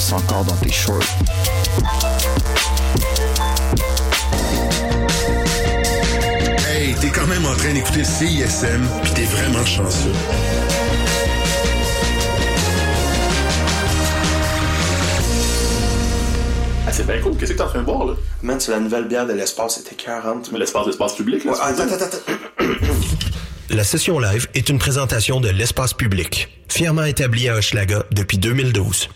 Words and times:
passe 0.00 0.12
encore 0.14 0.44
dans 0.44 0.56
tes 0.56 0.72
shorts. 0.72 1.02
Hey, 6.70 6.94
t'es 6.94 7.08
quand 7.08 7.26
même 7.26 7.44
en 7.44 7.54
train 7.54 7.74
d'écouter 7.74 8.02
CISM, 8.02 8.80
pis 9.02 9.10
t'es 9.12 9.24
vraiment 9.24 9.64
chanceux. 9.66 10.12
Ah, 16.86 16.92
c'est 16.92 17.06
bien 17.06 17.20
cool. 17.20 17.36
Qu'est-ce 17.36 17.52
que 17.52 17.56
t'es 17.58 17.62
en 17.62 17.68
train 17.68 17.80
de 17.80 17.84
boire, 17.84 18.06
là? 18.06 18.14
Man, 18.42 18.58
c'est 18.58 18.72
la 18.72 18.80
nouvelle 18.80 19.06
bière 19.06 19.26
de 19.26 19.34
l'espace, 19.34 19.74
c'était 19.74 19.96
40. 19.96 20.50
Mais 20.50 20.58
l'espace, 20.58 20.86
l'espace 20.86 21.14
public, 21.14 21.44
là. 21.44 21.52
Ouais, 21.52 21.58
attends, 21.60 21.82
attends. 21.82 22.16
La 23.68 23.84
session 23.84 24.18
live 24.18 24.48
est 24.54 24.70
une 24.70 24.78
présentation 24.78 25.40
de 25.40 25.50
l'espace 25.50 25.92
public, 25.92 26.48
fièrement 26.68 27.04
établie 27.04 27.50
à 27.50 27.56
Hochelaga 27.56 28.04
depuis 28.12 28.38
2012. 28.38 29.10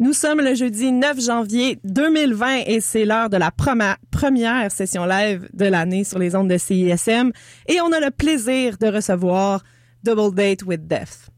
Nous 0.00 0.12
sommes 0.12 0.40
le 0.40 0.54
jeudi 0.54 0.92
9 0.92 1.20
janvier 1.20 1.80
2020 1.82 2.66
et 2.66 2.80
c'est 2.80 3.04
l'heure 3.04 3.28
de 3.28 3.36
la 3.36 3.50
première 3.50 4.70
session 4.70 5.04
live 5.04 5.48
de 5.52 5.64
l'année 5.64 6.04
sur 6.04 6.20
les 6.20 6.36
ondes 6.36 6.48
de 6.48 6.56
CISM 6.56 7.32
et 7.66 7.80
on 7.80 7.90
a 7.90 7.98
le 7.98 8.12
plaisir 8.12 8.78
de 8.78 8.86
recevoir 8.86 9.64
Double 10.04 10.32
Date 10.32 10.62
with 10.62 10.86
Death. 10.86 11.30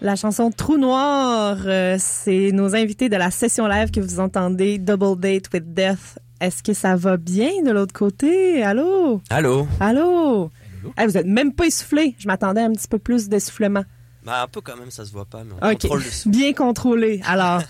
La 0.04 0.16
chanson 0.16 0.50
Trou 0.50 0.76
Noir, 0.76 1.56
euh, 1.64 1.96
c'est 1.98 2.50
nos 2.52 2.76
invités 2.76 3.08
de 3.08 3.16
la 3.16 3.30
session 3.30 3.66
live 3.66 3.90
que 3.90 4.00
vous 4.00 4.20
entendez, 4.20 4.76
Double 4.76 5.18
Date 5.18 5.44
with 5.54 5.72
Death. 5.72 6.18
Est-ce 6.42 6.62
que 6.62 6.74
ça 6.74 6.94
va 6.94 7.16
bien 7.16 7.62
de 7.64 7.70
l'autre 7.70 7.94
côté? 7.94 8.62
Allô? 8.62 9.22
Allô? 9.30 9.66
Allô? 9.80 10.50
Hey, 10.98 11.06
vous 11.06 11.16
êtes 11.16 11.24
même 11.24 11.54
pas 11.54 11.64
essoufflé. 11.64 12.14
Je 12.18 12.26
m'attendais 12.26 12.60
à 12.60 12.66
un 12.66 12.72
petit 12.72 12.86
peu 12.86 12.98
plus 12.98 13.30
d'essoufflement. 13.30 13.82
Bah, 14.26 14.42
un 14.42 14.46
peu 14.46 14.60
quand 14.60 14.76
même, 14.76 14.90
ça 14.90 15.06
se 15.06 15.10
voit 15.10 15.24
pas, 15.24 15.42
mais 15.42 15.54
on 15.62 15.70
OK. 15.70 15.80
contrôle 15.80 16.02
le 16.02 16.10
son. 16.10 16.28
Bien 16.28 16.52
contrôlé. 16.52 17.22
Alors, 17.26 17.62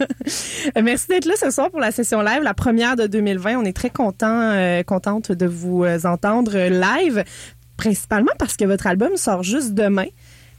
merci 0.82 1.08
d'être 1.08 1.26
là 1.26 1.34
ce 1.38 1.50
soir 1.50 1.70
pour 1.70 1.80
la 1.80 1.92
session 1.92 2.22
live, 2.22 2.42
la 2.42 2.54
première 2.54 2.96
de 2.96 3.06
2020. 3.06 3.58
On 3.58 3.66
est 3.66 3.76
très 3.76 3.90
content, 3.90 4.40
euh, 4.52 4.82
contente 4.84 5.32
de 5.32 5.44
vous 5.44 5.84
euh, 5.84 5.98
entendre 6.04 6.56
live, 6.56 7.24
principalement 7.76 8.32
parce 8.38 8.56
que 8.56 8.64
votre 8.64 8.86
album 8.86 9.18
sort 9.18 9.42
juste 9.42 9.74
demain. 9.74 10.06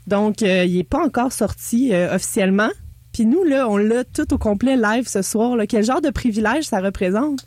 Donc, 0.06 0.42
euh, 0.42 0.64
il 0.64 0.78
est 0.78 0.84
pas 0.84 1.04
encore 1.04 1.32
sorti 1.32 1.94
euh, 1.94 2.14
officiellement. 2.14 2.70
Puis 3.12 3.26
nous, 3.26 3.44
là, 3.44 3.68
on 3.68 3.76
l'a 3.76 4.04
tout 4.04 4.32
au 4.32 4.38
complet 4.38 4.76
live 4.76 5.06
ce 5.08 5.22
soir. 5.22 5.56
Là. 5.56 5.66
Quel 5.66 5.84
genre 5.84 6.00
de 6.00 6.10
privilège 6.10 6.64
ça 6.64 6.80
représente? 6.80 7.44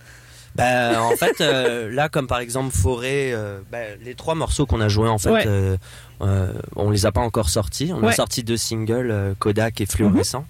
Bah, 0.55 1.01
en 1.01 1.15
fait, 1.15 1.41
euh, 1.41 1.89
là, 1.91 2.09
comme 2.09 2.27
par 2.27 2.39
exemple 2.39 2.75
Forêt, 2.75 3.31
euh, 3.33 3.59
bah, 3.71 3.79
les 4.03 4.13
trois 4.13 4.35
morceaux 4.35 4.65
qu'on 4.67 4.81
a 4.81 4.87
joués, 4.87 5.09
en 5.09 5.17
fait, 5.17 5.31
Ouais. 5.31 5.43
euh, 5.47 5.77
euh, 6.21 6.53
on 6.75 6.91
les 6.91 7.05
a 7.07 7.11
pas 7.11 7.21
encore 7.21 7.49
sortis. 7.49 7.91
On 7.91 8.01
Ouais. 8.03 8.09
a 8.09 8.11
sorti 8.11 8.43
deux 8.43 8.57
singles, 8.57 9.09
euh, 9.09 9.33
Kodak 9.39 9.81
et 9.81 9.85
Fluorescent. 9.87 10.45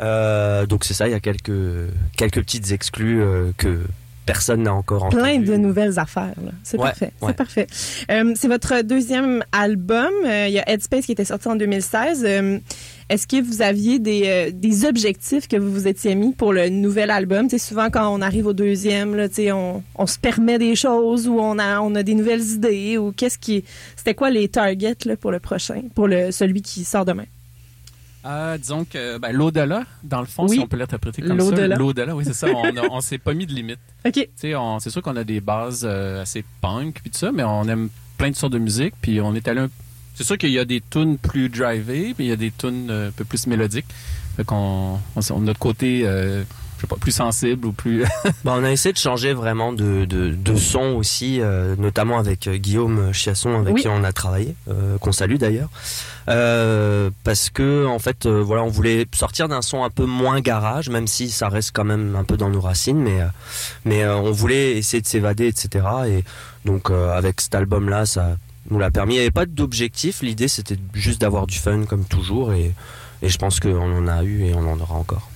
Euh, 0.00 0.66
donc 0.66 0.84
c'est 0.84 0.94
ça, 0.94 1.08
il 1.08 1.10
y 1.12 1.14
a 1.14 1.20
quelques 1.20 1.52
quelques 2.16 2.40
petites 2.40 2.70
exclus 2.72 3.20
euh, 3.22 3.52
que 3.58 3.80
personne 4.32 4.62
n'a 4.62 4.74
encore 4.74 5.04
entendu. 5.04 5.22
Plein 5.22 5.38
de 5.38 5.56
nouvelles 5.56 5.98
affaires. 5.98 6.34
C'est 6.62 6.78
Ouais, 6.78 6.86
parfait. 6.86 7.12
ouais. 7.20 7.28
C'est 7.28 7.36
parfait. 7.36 7.66
Euh, 8.10 8.32
c'est 8.36 8.48
votre 8.48 8.82
deuxième 8.82 9.42
album. 9.52 10.10
Euh, 10.26 10.46
Il 10.48 10.52
y 10.54 10.58
a 10.58 10.68
Headspace 10.70 11.06
qui 11.06 11.12
était 11.12 11.24
sorti 11.24 11.48
en 11.48 11.56
2016. 11.56 12.24
Euh, 12.26 12.58
Est-ce 13.08 13.26
que 13.26 13.42
vous 13.42 13.60
aviez 13.60 13.98
des, 13.98 14.22
euh, 14.26 14.50
des 14.52 14.84
objectifs 14.84 15.48
que 15.48 15.56
vous 15.56 15.70
vous 15.72 15.88
étiez 15.88 16.14
mis 16.14 16.32
pour 16.32 16.52
le 16.52 16.68
nouvel 16.68 17.10
album? 17.10 17.48
Tu 17.48 17.58
sais, 17.58 17.66
souvent, 17.68 17.90
quand 17.90 18.08
on 18.16 18.20
arrive 18.20 18.46
au 18.46 18.52
deuxième, 18.52 19.16
là, 19.16 19.26
on, 19.52 19.82
on 19.96 20.06
se 20.06 20.18
permet 20.18 20.58
des 20.58 20.76
choses 20.76 21.26
ou 21.26 21.38
on 21.40 21.58
a, 21.58 21.80
on 21.80 21.94
a 21.96 22.02
des 22.04 22.14
nouvelles 22.14 22.46
idées 22.52 22.98
ou 22.98 23.10
qu'est-ce 23.10 23.38
qui... 23.38 23.64
C'était 23.96 24.14
quoi 24.14 24.30
les 24.30 24.46
targets 24.48 24.94
là, 25.06 25.16
pour 25.16 25.32
le 25.32 25.40
prochain, 25.40 25.82
pour 25.96 26.06
le, 26.06 26.30
celui 26.30 26.62
qui 26.62 26.84
sort 26.84 27.04
demain? 27.04 27.24
Euh, 28.26 28.58
disons 28.58 28.84
que 28.84 29.18
ben, 29.18 29.32
l'au-delà, 29.32 29.84
dans 30.02 30.20
le 30.20 30.26
fond, 30.26 30.46
Oui. 30.46 30.56
si 30.56 30.60
on 30.60 30.66
peut 30.66 30.76
l'interpréter 30.76 31.22
comme 31.22 31.40
ça. 31.40 31.66
L'au-delà. 31.76 32.14
Oui, 32.14 32.24
c'est 32.26 32.34
ça. 32.34 32.48
On, 32.48 32.72
on 32.90 33.00
s'est 33.00 33.18
pas 33.18 33.32
mis 33.34 33.46
de 33.46 33.52
limite. 33.54 33.78
OK. 34.06 34.28
C'est 34.36 34.90
sûr 34.90 35.02
qu'on 35.02 35.16
a 35.16 35.24
des 35.24 35.40
bases 35.40 35.86
euh, 35.88 36.20
assez 36.22 36.44
punk 36.60 37.00
puis 37.02 37.10
tout 37.10 37.18
ça, 37.18 37.32
mais 37.32 37.42
on 37.44 37.64
aime 37.68 37.88
plein 38.18 38.30
de 38.30 38.36
sortes 38.36 38.52
de 38.52 38.58
musique. 38.58 38.94
Puis 39.00 39.20
on 39.20 39.34
est 39.34 39.48
allé. 39.48 39.60
un- 39.60 39.70
C'est 40.14 40.24
sûr 40.24 40.36
qu'il 40.36 40.50
y 40.50 40.58
a 40.58 40.64
des 40.66 40.82
tunes 40.82 41.16
plus 41.16 41.48
drivées, 41.48 42.12
puis 42.14 42.26
il 42.26 42.28
y 42.28 42.32
a 42.32 42.36
des 42.36 42.50
tunes 42.50 42.88
euh, 42.90 43.08
un 43.08 43.12
peu 43.12 43.24
plus 43.24 43.46
mélodiques. 43.46 43.86
Fait 44.36 44.44
qu'on 44.44 44.98
on, 45.16 45.20
on 45.30 45.36
a 45.36 45.40
notre 45.40 45.58
côté, 45.58 46.02
euh, 46.04 46.42
je 46.80 46.86
sais 46.86 46.88
pas, 46.88 46.96
plus 46.96 47.12
sensible 47.12 47.66
ou 47.66 47.72
plus. 47.72 48.04
Bah, 48.44 48.54
on 48.56 48.64
a 48.64 48.70
essayé 48.70 48.92
de 48.94 48.98
changer 48.98 49.34
vraiment 49.34 49.72
de, 49.74 50.06
de, 50.06 50.30
de 50.30 50.56
son 50.56 50.94
aussi, 50.96 51.40
euh, 51.42 51.76
notamment 51.76 52.18
avec 52.18 52.46
euh, 52.46 52.56
Guillaume 52.56 53.12
Chiasson, 53.12 53.54
avec 53.60 53.74
Oui. 53.74 53.82
qui 53.82 53.88
on 53.88 54.02
a 54.02 54.12
travaillé, 54.12 54.54
euh, 54.68 54.96
qu'on 54.98 55.12
salue 55.12 55.36
d'ailleurs. 55.36 55.68
Euh, 56.28 57.10
parce 57.24 57.50
que 57.50 57.84
en 57.86 57.98
fait, 57.98 58.24
euh, 58.26 58.40
voilà, 58.42 58.62
on 58.62 58.68
voulait 58.68 59.06
sortir 59.14 59.48
d'un 59.48 59.62
son 59.62 59.84
un 59.84 59.90
peu 59.90 60.04
moins 60.06 60.40
garage, 60.40 60.88
même 60.88 61.06
si 61.06 61.28
ça 61.30 61.48
reste 61.48 61.72
quand 61.74 61.84
même 61.84 62.16
un 62.16 62.24
peu 62.24 62.36
dans 62.36 62.48
nos 62.48 62.60
racines, 62.60 62.98
mais 63.00 63.20
euh, 63.20 63.26
mais 63.84 64.04
euh, 64.04 64.16
on 64.16 64.30
voulait 64.30 64.76
essayer 64.78 65.00
de 65.02 65.06
s'évader, 65.06 65.46
etc. 65.48 65.84
Et 66.06 66.24
donc 66.64 66.90
euh, 66.90 67.12
avec 67.16 67.40
cet 67.40 67.54
album-là, 67.54 68.06
ça 68.06 68.36
nous 68.70 68.78
l'a 68.78 68.90
permis. 68.90 69.14
Il 69.14 69.16
n'y 69.18 69.22
avait 69.22 69.30
pas 69.30 69.46
d'objectif. 69.46 70.22
L'idée, 70.22 70.48
c'était 70.48 70.78
juste 70.94 71.20
d'avoir 71.20 71.46
du 71.46 71.58
fun 71.58 71.84
comme 71.84 72.04
toujours, 72.04 72.52
et 72.52 72.72
et 73.22 73.28
je 73.28 73.36
pense 73.36 73.60
qu'on 73.60 73.98
en 73.98 74.08
a 74.08 74.22
eu 74.22 74.44
et 74.44 74.54
on 74.54 74.66
en 74.70 74.78
aura 74.80 74.94
encore. 74.94 75.29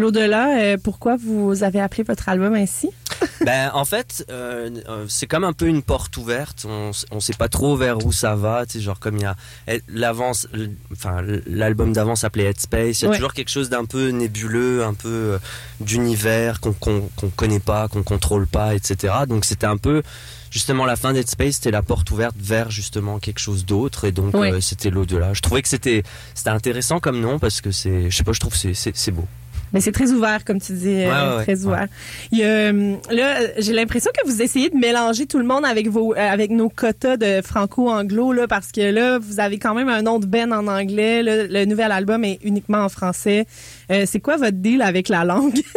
L'au-delà, 0.00 0.58
euh, 0.58 0.76
pourquoi 0.82 1.16
vous 1.16 1.62
avez 1.62 1.80
appelé 1.80 2.02
votre 2.02 2.28
album 2.28 2.54
ainsi? 2.54 2.90
Ben 3.44 3.70
en 3.74 3.84
fait, 3.84 4.24
euh, 4.30 4.70
euh, 4.88 5.04
c'est 5.08 5.26
comme 5.26 5.44
un 5.44 5.52
peu 5.52 5.66
une 5.66 5.82
porte 5.82 6.16
ouverte. 6.16 6.64
On, 6.68 6.90
on 7.10 7.20
sait 7.20 7.34
pas 7.34 7.48
trop 7.48 7.76
vers 7.76 8.04
où 8.06 8.12
ça 8.12 8.34
va. 8.34 8.64
Tu 8.66 8.74
sais, 8.78 8.80
genre 8.80 8.98
comme 8.98 9.16
il 9.16 9.22
y 9.22 9.26
a 9.26 9.34
eh, 9.68 9.82
l'avance, 9.88 10.46
enfin 10.92 11.22
l'album 11.46 11.92
d'avant 11.92 12.16
s'appelait 12.16 12.44
Headspace. 12.44 13.00
Il 13.00 13.04
y 13.04 13.06
a 13.06 13.10
Ouais. 13.10 13.16
toujours 13.16 13.32
quelque 13.34 13.48
chose 13.50 13.68
d'un 13.70 13.84
peu 13.84 14.08
nébuleux, 14.08 14.84
un 14.84 14.94
peu 14.94 15.08
euh, 15.08 15.38
d'univers 15.80 16.60
qu'on 16.60 16.72
qu'on 16.72 17.08
qu'on 17.16 17.28
connaît 17.30 17.60
pas, 17.60 17.88
qu'on 17.88 18.02
contrôle 18.02 18.46
pas, 18.46 18.74
etc. 18.74 19.12
Donc 19.28 19.44
c'était 19.44 19.66
un 19.66 19.76
peu 19.78 20.02
justement 20.50 20.84
la 20.86 20.96
fin 20.96 21.12
d'Headspace, 21.12 21.54
c'était 21.56 21.70
la 21.70 21.82
porte 21.82 22.10
ouverte 22.10 22.36
vers 22.38 22.70
justement 22.70 23.18
quelque 23.18 23.40
chose 23.40 23.64
d'autre. 23.66 24.04
Et 24.04 24.12
donc 24.12 24.34
euh, 24.34 24.60
c'était 24.60 24.90
l'au-delà. 24.90 25.32
Je 25.34 25.40
trouvais 25.42 25.62
que 25.62 25.68
c'était 25.68 26.02
c'était 26.34 26.50
intéressant 26.50 27.00
comme 27.00 27.20
nom 27.20 27.38
parce 27.38 27.60
que 27.60 27.70
c'est, 27.70 28.10
je 28.10 28.16
sais 28.16 28.24
pas, 28.24 28.32
je 28.32 28.40
trouve 28.40 28.54
c'est 28.54 29.10
beau. 29.12 29.26
Mais 29.72 29.80
c'est 29.80 29.92
très 29.92 30.10
ouvert, 30.10 30.44
comme 30.44 30.60
tu 30.60 30.72
dis, 30.72 30.88
euh, 30.88 31.06
Ouais, 31.10 31.30
ouais, 31.30 31.36
ouais. 31.38 31.42
très 31.44 31.64
ouvert. 31.64 31.86
Il 32.32 32.38
y 32.38 32.42
a, 32.44 32.46
euh, 32.46 32.96
là, 33.10 33.38
j'ai 33.58 33.72
l'impression 33.72 34.10
que 34.16 34.28
vous 34.28 34.42
essayez 34.42 34.68
de 34.70 34.76
mélanger 34.76 35.26
tout 35.26 35.38
le 35.38 35.44
monde 35.44 35.64
avec 35.64 35.88
vos, 35.88 36.14
euh, 36.14 36.16
avec 36.18 36.50
nos 36.50 36.68
quotas 36.68 37.16
de 37.16 37.40
franco-anglo, 37.42 38.32
là, 38.32 38.48
parce 38.48 38.72
que 38.72 38.80
là, 38.90 39.18
vous 39.18 39.40
avez 39.40 39.58
quand 39.58 39.74
même 39.74 39.88
un 39.88 40.02
nom 40.02 40.18
de 40.18 40.26
Ben 40.26 40.52
en 40.52 40.66
anglais. 40.66 41.22
là, 41.22 41.44
le 41.46 41.64
nouvel 41.66 41.92
album 41.92 42.24
est 42.24 42.38
uniquement 42.42 42.84
en 42.84 42.88
français. 42.88 43.46
Euh, 43.90 44.04
c'est 44.06 44.20
quoi 44.20 44.36
votre 44.36 44.56
deal 44.58 44.82
avec 44.82 45.08
la 45.08 45.24
langue? 45.24 45.60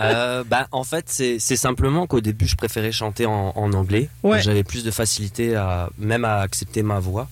Euh, 0.00 0.44
bah, 0.48 0.66
en 0.72 0.84
fait, 0.84 1.06
c'est 1.08 1.38
c'est 1.40 1.56
simplement 1.56 2.06
qu'au 2.06 2.20
début, 2.20 2.46
je 2.46 2.56
préférais 2.56 2.92
chanter 2.92 3.26
en, 3.26 3.52
en 3.54 3.72
anglais. 3.74 4.08
Ouais. 4.22 4.40
J'avais 4.40 4.62
plus 4.62 4.82
de 4.84 4.90
facilité 4.90 5.56
à 5.56 5.90
même 5.98 6.24
à 6.24 6.38
accepter 6.40 6.82
ma 6.82 7.00
voix. 7.00 7.28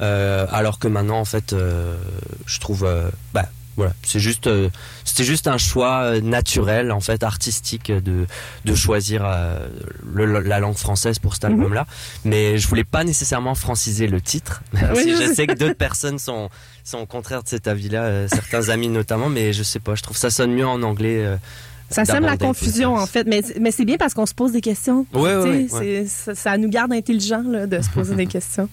Euh, 0.00 0.46
alors 0.52 0.78
que 0.78 0.86
maintenant, 0.86 1.18
en 1.18 1.24
fait, 1.24 1.52
euh, 1.52 1.96
je 2.46 2.60
trouve, 2.60 2.84
euh, 2.84 3.08
bah, 3.32 3.46
voilà, 3.76 3.92
c'est 4.02 4.20
juste, 4.20 4.46
euh, 4.46 4.68
c'était 5.04 5.24
juste 5.24 5.46
un 5.48 5.58
choix 5.58 6.02
euh, 6.04 6.20
naturel, 6.20 6.92
en 6.92 7.00
fait, 7.00 7.22
artistique 7.22 7.90
de 7.90 8.26
de 8.64 8.74
choisir 8.74 9.22
euh, 9.24 9.66
le- 10.14 10.40
la 10.40 10.60
langue 10.60 10.76
française 10.76 11.18
pour 11.18 11.32
Mhm. 11.32 11.34
cet 11.34 11.44
album-là. 11.46 11.86
Mais 12.24 12.56
je 12.58 12.68
voulais 12.68 12.84
pas 12.84 13.04
nécessairement 13.04 13.54
franciser 13.54 14.06
le 14.06 14.20
titre. 14.20 14.62
Oui, 14.94 15.02
si 15.02 15.10
je 15.16 15.32
sais. 15.34 15.46
que 15.46 15.54
d'autres 15.54 15.74
personnes 15.74 16.18
sont 16.18 16.50
sont 16.84 16.98
au 16.98 17.06
contraire 17.06 17.42
de 17.42 17.48
cet 17.48 17.66
avis-là, 17.66 18.02
euh, 18.04 18.28
certains 18.28 18.68
amis 18.68 18.88
notamment. 18.88 19.28
Mais 19.28 19.52
je 19.52 19.62
sais 19.62 19.80
pas, 19.80 19.94
je 19.94 20.02
trouve 20.02 20.16
ça 20.16 20.30
sonne 20.30 20.52
mieux 20.52 20.66
en 20.66 20.82
anglais. 20.82 21.24
euh, 21.24 21.36
Ça 21.90 22.04
sème 22.04 22.24
la 22.24 22.36
confusion, 22.36 22.94
en 22.96 23.06
fait. 23.06 23.24
Mais, 23.26 23.42
mais 23.60 23.70
c'est 23.70 23.84
bien 23.84 23.96
parce 23.98 24.14
qu'on 24.14 24.26
se 24.26 24.34
pose 24.34 24.52
des 24.52 24.60
questions. 24.62 25.06
Sais, 25.12 25.18
ouais. 25.20 25.66
c'est- 25.70 26.06
Ça, 26.06 26.34
ça 26.34 26.58
nous 26.58 26.68
garde 26.68 26.92
intelligents 26.92 27.44
là, 27.46 27.66
de 27.66 27.80
se 27.80 27.88
poser 27.90 28.14
des 28.16 28.26
questions. 28.36 28.68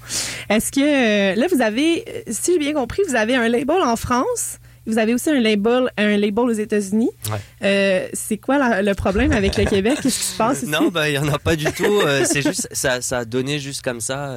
Est-ce 0.50 0.72
que 0.72 0.80
euh, 0.82 1.36
là, 1.36 1.46
vous 1.54 1.62
avez, 1.62 2.04
euh, 2.08 2.22
si 2.32 2.54
j'ai 2.54 2.60
bien 2.60 2.74
compris, 2.74 3.02
vous 3.08 3.16
avez 3.16 3.36
un 3.36 3.48
label 3.50 3.82
en 3.84 3.96
France. 3.98 4.58
Vous 4.88 4.98
avez 4.98 5.14
aussi 5.14 5.30
un 5.30 5.40
label, 5.40 5.92
un 5.98 6.18
label 6.18 6.46
aux 6.46 6.52
États-Unis. 6.52 7.10
Ouais. 7.32 7.38
Euh, 7.64 8.08
c'est 8.14 8.38
quoi 8.38 8.58
la- 8.58 8.82
le 8.82 8.94
problème 8.96 9.32
avec 9.32 9.56
le 9.58 9.66
Québec? 9.66 10.00
Qu'est-ce 10.02 10.18
qui 10.20 10.26
se 10.26 10.38
passe 10.38 10.64
ici? 10.64 10.72
Non, 10.72 10.90
bah 10.90 11.08
il 11.10 11.14
y 11.16 11.18
en 11.20 11.28
a 11.28 11.38
pas 11.38 11.56
du 11.56 11.66
tout. 11.66 11.84
euh, 12.06 12.24
c'est 12.26 12.42
juste 12.42 12.68
ça, 12.72 13.02
ça 13.02 13.20
a 13.20 13.26
donné 13.26 13.60
juste 13.60 13.84
comme 13.84 14.02
ça. 14.02 14.30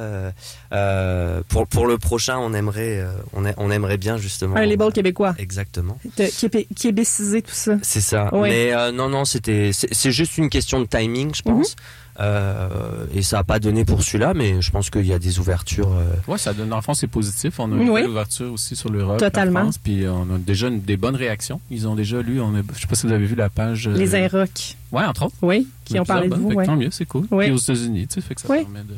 euh, 0.73 1.41
pour 1.47 1.67
pour 1.67 1.87
le 1.87 1.97
prochain, 1.97 2.37
on 2.37 2.53
aimerait 2.53 3.03
on, 3.33 3.45
a- 3.45 3.53
on 3.57 3.71
aimerait 3.71 3.97
bien 3.97 4.17
justement. 4.17 4.55
Un 4.55 4.65
label 4.65 4.91
québécois. 4.91 5.35
Exactement. 5.37 5.97
De 6.17 6.25
Québé- 6.25 6.67
québécisé 6.75 7.41
tout 7.41 7.51
ça. 7.53 7.77
C'est 7.81 8.01
ça. 8.01 8.33
Ouais. 8.33 8.49
Mais 8.49 8.91
non 8.91 9.09
non, 9.09 9.25
c'était 9.25 9.71
c'est 9.73 10.11
juste 10.11 10.37
une 10.37 10.49
question 10.49 10.79
de 10.81 10.85
timing, 10.85 11.33
je 11.33 11.41
pense. 11.41 11.71
Mhm. 11.71 11.75
Euh, 12.19 13.05
et 13.13 13.21
ça 13.21 13.39
a 13.39 13.43
pas 13.43 13.59
donné 13.59 13.83
pour 13.83 14.01
celui-là, 14.03 14.33
mais 14.33 14.61
je 14.61 14.71
pense 14.71 14.89
qu'il 14.89 15.05
y 15.05 15.11
a 15.13 15.19
des 15.19 15.39
ouvertures. 15.39 15.91
euh, 15.93 16.31
ouais, 16.31 16.37
ça 16.37 16.53
donne, 16.53 16.69
dans 16.69 16.77
le 16.77 16.81
fond, 16.81 16.93
c'est 16.93 17.07
positif. 17.07 17.59
On 17.59 17.71
a 17.71 17.75
une 17.75 17.89
Oui. 17.89 18.01
belle 18.01 18.09
ouverture 18.11 18.53
aussi 18.53 18.75
sur 18.75 18.89
l'Europe. 18.89 19.19
Totalement. 19.19 19.61
France, 19.61 19.77
puis 19.77 20.05
on 20.07 20.33
a 20.33 20.37
déjà 20.37 20.67
une- 20.69 20.81
des 20.81 20.95
bonnes 20.97 21.15
réactions. 21.17 21.59
Ils 21.69 21.87
ont 21.87 21.95
déjà 21.95 22.21
lu, 22.21 22.39
on 22.39 22.55
a, 22.55 22.61
je 22.73 22.79
sais 22.81 22.87
pas 22.87 22.95
si 22.95 23.05
vous 23.05 23.13
avez 23.13 23.25
vu 23.25 23.35
la 23.35 23.49
page. 23.49 23.87
euh, 23.87 23.93
Les 23.97 24.15
Inrocks. 24.15 24.77
Ouais, 24.91 25.03
entre 25.03 25.23
autres. 25.25 25.35
Oui, 25.41 25.67
qui 25.83 25.99
ont 25.99 26.05
parlé 26.05 26.29
de 26.29 26.33
plusieurs 26.35 26.51
vous. 26.51 26.55
ouais. 26.57 26.65
Tant 26.65 26.75
mieux, 26.77 26.91
c'est 26.91 27.05
cool. 27.05 27.25
Ouais. 27.31 27.45
Puis 27.45 27.53
aux 27.53 27.57
États-Unis, 27.57 28.07
tu 28.07 28.15
sais, 28.15 28.21
fait 28.21 28.35
que 28.35 28.41
ça 28.41 28.47
permet 28.47 28.79
de. 28.79 28.95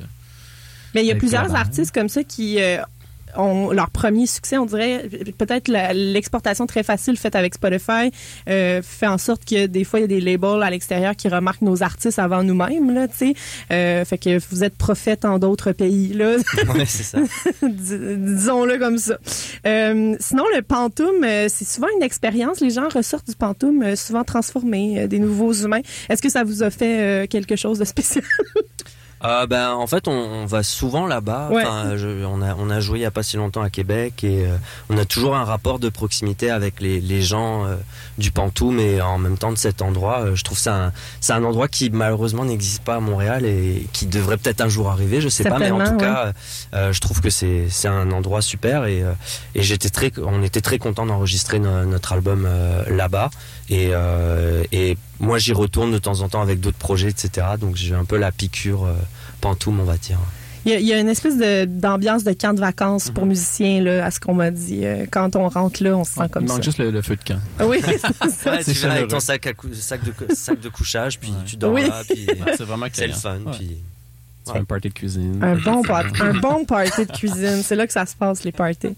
Mais 0.93 1.01
il 1.03 1.05
y 1.05 1.09
a 1.09 1.12
Avec 1.13 1.19
plusieurs 1.19 1.53
artistes 1.55 1.93
comme 1.93 2.09
ça 2.09 2.24
qui 2.24 2.62
euh, 2.62 2.77
ont 3.36 3.72
leur 3.72 3.89
premier 3.89 4.25
succès, 4.25 4.57
on 4.57 4.65
dirait. 4.65 5.10
Peut-être 5.38 5.69
l'exportation 5.93 6.65
très 6.65 6.84
facile 6.84 7.17
faite 7.17 7.36
avec 7.36 7.55
Spotify 7.55 8.12
euh, 8.50 8.81
fait 8.81 9.07
en 9.07 9.17
sorte 9.17 9.46
que 9.46 9.65
des 9.65 9.84
fois, 9.84 10.00
il 10.00 10.03
y 10.03 10.05
a 10.05 10.07
des 10.07 10.22
labels 10.22 10.63
à 10.63 10.69
l'extérieur 10.69 11.15
qui 11.15 11.27
remarquent 11.29 11.62
nos 11.62 11.84
artistes 11.84 12.19
avant 12.19 12.43
nous-mêmes, 12.43 12.93
là, 12.93 13.07
tu 13.07 13.17
sais. 13.17 13.34
Euh, 13.72 14.05
fait 14.05 14.17
que 14.17 14.39
vous 14.50 14.63
êtes 14.63 14.75
prophète 14.75 15.25
en 15.25 15.39
d'autres 15.39 15.72
pays, 15.72 16.13
là. 16.13 16.36
ouais, 16.74 16.86
c'est 16.86 17.03
ça. 17.03 17.19
Dis- 17.62 17.98
Disons-le 18.17 18.77
comme 18.77 18.98
ça. 18.98 19.17
Euh, 19.65 20.15
sinon, 20.19 20.43
le 20.55 20.62
pantoum, 20.62 21.24
euh, 21.24 21.48
c'est 21.50 21.65
souvent 21.65 21.88
une 21.98 22.03
expérience. 22.03 22.60
Les 22.62 22.69
gens 22.72 22.88
ressortent 22.89 23.27
du 23.27 23.36
pantoum 23.36 23.84
euh, 23.84 23.96
souvent 23.96 24.24
transformés, 24.24 25.01
euh, 25.01 25.07
des 25.07 25.19
nouveaux 25.19 25.53
humains. 25.53 25.81
Est-ce 26.10 26.22
que 26.22 26.29
ça 26.29 26.43
vous 26.43 26.63
a 26.63 26.69
fait 26.69 27.00
euh, 27.00 27.27
quelque 27.27 27.55
chose 27.55 27.79
de 27.79 27.86
spécial? 27.86 28.24
Euh, 29.24 29.47
ben, 29.47 29.71
en 29.71 29.88
fait, 29.88 30.07
on, 30.07 30.12
on 30.12 30.45
va 30.45 30.62
souvent 30.63 31.07
là-bas. 31.07 31.50
Ouais. 31.51 31.63
Enfin, 31.65 31.97
je- 31.97 32.24
on, 32.25 32.41
a, 32.41 32.53
on 32.55 32.69
a 32.69 32.79
joué 32.79 33.00
il 33.00 33.05
a 33.05 33.12
pas 33.12 33.24
si 33.24 33.36
longtemps 33.38 33.62
à 33.63 33.69
Québec 33.69 34.24
et 34.24 34.45
euh, 34.45 34.57
on 34.89 34.97
a 34.97 35.05
toujours 35.05 35.36
un 35.36 35.43
rapport 35.43 35.79
de 35.79 35.89
proximité 35.89 36.51
avec 36.51 36.79
les, 36.81 37.01
les 37.01 37.21
gens 37.21 37.65
euh, 37.65 37.75
du 38.19 38.31
Pantou, 38.31 38.69
mais 38.71 39.01
en 39.01 39.17
même 39.17 39.38
temps 39.38 39.51
de 39.51 39.57
cet 39.57 39.81
endroit. 39.81 40.19
euh, 40.21 40.36
je 40.36 40.43
trouve 40.43 40.57
que 40.57 40.63
c'est 41.19 41.33
un, 41.33 41.43
endroit 41.43 41.67
qui 41.67 41.89
malheureusement 41.89 42.45
n'existe 42.45 42.83
pas 42.83 42.95
à 42.95 43.00
Montréal 43.00 43.45
et 43.45 43.88
qui 43.91 44.05
devrait 44.05 44.38
peut-être 44.38 44.62
un 44.62 44.69
jour 44.69 44.89
arriver. 44.89 45.19
Je 45.19 45.29
sais 45.29 45.43
pas, 45.50 45.57
mais 45.59 45.71
en 45.71 45.77
tout 45.91 45.97
cas, 45.97 46.31
euh, 46.75 46.93
je 46.93 47.00
trouve 47.01 47.19
que 47.21 47.29
c'est 47.31 47.67
un 47.88 48.12
endroit 48.12 48.41
super 48.41 48.86
et, 48.86 49.01
euh, 49.01 49.13
et 49.55 49.63
j'étais 49.63 49.89
très, 49.89 50.12
on 50.24 50.43
était 50.43 50.62
très 50.62 50.77
content 50.77 51.05
d'enregistrer 51.07 51.59
no- 51.59 51.86
notre 51.86 52.13
album 52.13 52.45
euh, 52.47 52.83
là-bas 52.95 53.29
et, 53.69 53.89
euh, 53.91 54.63
et 54.71 54.97
moi 55.19 55.38
j'y 55.39 55.53
retourne 55.53 55.91
de 55.91 55.97
temps 55.97 56.21
en 56.21 56.29
temps 56.29 56.41
avec 56.41 56.59
d'autres 56.59 56.77
projets, 56.77 57.09
etc. 57.09 57.45
Donc 57.59 57.75
j'ai 57.75 57.93
un 57.95 58.05
peu 58.05 58.17
la 58.17 58.31
piqûre 58.31 58.86
euh, 58.86 58.93
pantoum, 59.41 59.79
on 59.79 59.83
va 59.83 59.97
dire. 59.97 60.17
Il 60.65 60.71
y 60.71 60.75
a, 60.75 60.79
il 60.79 60.86
y 60.86 60.91
a 60.93 61.00
une 61.00 61.07
espèce 61.07 61.38
d'ambiance 61.69 62.25
de, 62.25 62.33
camp 62.33 62.53
de 62.53 62.59
vacances 62.59 63.07
Mhm. 63.07 63.13
pour 63.13 63.25
musiciens, 63.25 63.81
là, 63.81 64.05
à 64.05 64.12
ce 64.12 64.19
qu'on 64.19 64.33
m'a 64.33 64.51
dit. 64.51 64.86
Euh, 64.86 65.05
Quand 65.09 65.38
on 65.38 65.47
rentre 65.47 65.81
là, 65.81 65.95
on 65.95 66.03
se 66.03 66.12
sent 66.13 66.21
Il 66.25 66.29
comme 66.29 66.45
manque 66.45 66.57
ça. 66.57 66.62
juste 66.63 66.79
le, 66.79 66.91
le 66.91 67.01
feu 67.01 67.15
de 67.15 67.24
camp. 67.24 67.39
Oui, 67.65 67.79
c'est 67.86 67.97
ça. 68.00 68.09
Ouais, 68.51 68.63
c'est 68.63 68.74
tu 68.74 68.79
viens 68.79 68.89
avec 68.91 69.07
ton 69.07 69.21
sac, 69.21 69.47
à 69.47 69.53
cou- 69.53 69.74
sac, 69.74 70.03
de, 70.03 70.12
cou- 70.12 70.25
sac 70.36 70.59
de 70.59 70.67
couchage, 70.67 71.19
puis 71.19 71.29
Ouais. 71.29 71.36
tu 71.45 71.55
dors 71.55 71.71
Oui. 71.74 71.88
là, 71.88 72.01
puis 72.09 72.27
c'est 72.57 72.63
vraiment 72.65 72.88
c'est 72.91 73.07
le 73.07 73.13
fun. 73.13 73.38
Ouais. 73.45 73.51
Puis... 73.57 73.77
Tu 74.47 74.53
fais 74.53 74.59
un 74.59 74.65
party 74.65 74.89
de 74.89 74.93
cuisine. 74.93 75.39
Un 75.43 75.55
bon, 75.55 75.81
par- 75.83 76.05
un 76.21 76.33
bon 76.33 76.65
party 76.65 77.05
de 77.05 77.11
cuisine. 77.11 77.61
C'est 77.63 77.75
là 77.75 77.85
que 77.87 77.93
ça 77.93 78.05
se 78.05 78.15
passe, 78.15 78.43
les 78.43 78.51
parties. 78.51 78.95